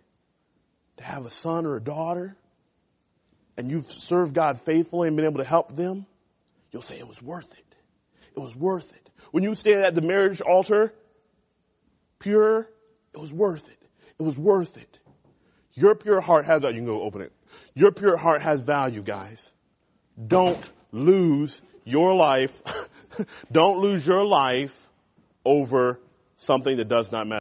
to 0.99 1.05
have 1.05 1.27
a 1.27 1.31
son 1.31 1.67
or 1.67 1.77
a 1.77 1.81
daughter 1.81 2.37
and 3.57 3.71
you've 3.71 3.91
served 3.91 4.35
God 4.35 4.61
faithfully 4.61 5.09
and 5.09 5.17
been 5.17 5.27
able 5.27 5.39
to 5.39 5.49
help 5.49 5.75
them, 5.75 6.07
you'll 6.71 6.83
say 6.83 6.99
it 6.99 7.09
was 7.09 7.21
worth 7.21 7.53
it. 7.53 7.75
It 8.37 8.41
was 8.41 8.55
worth 8.55 8.91
it. 8.93 9.11
When 9.33 9.43
you 9.43 9.55
stand 9.55 9.85
at 9.85 9.95
the 9.95 10.03
marriage 10.03 10.41
altar 10.41 10.95
pure, 12.19 12.69
it 13.13 13.19
was 13.19 13.33
worth 13.33 13.69
it. 13.69 13.83
It 14.19 14.23
was 14.23 14.39
worth 14.39 14.77
it. 14.77 14.99
Your 15.75 15.95
pure 15.95 16.21
heart 16.21 16.47
has 16.47 16.63
value. 16.63 16.77
You 16.77 16.83
can 16.83 16.93
go 16.93 17.03
open 17.03 17.23
it. 17.23 17.33
Your 17.75 17.93
pure 17.93 18.17
heart 18.17 18.43
has 18.43 18.61
value, 18.61 19.03
guys. 19.03 19.49
Don't 20.27 20.71
lose 20.93 21.61
your 21.85 22.15
life. 22.15 22.53
Don't 23.53 23.79
lose 23.79 24.07
your 24.07 24.25
life 24.25 24.80
over 25.45 26.01
something 26.37 26.77
that 26.77 26.89
does 26.89 27.13
not 27.13 27.27
matter. 27.27 27.40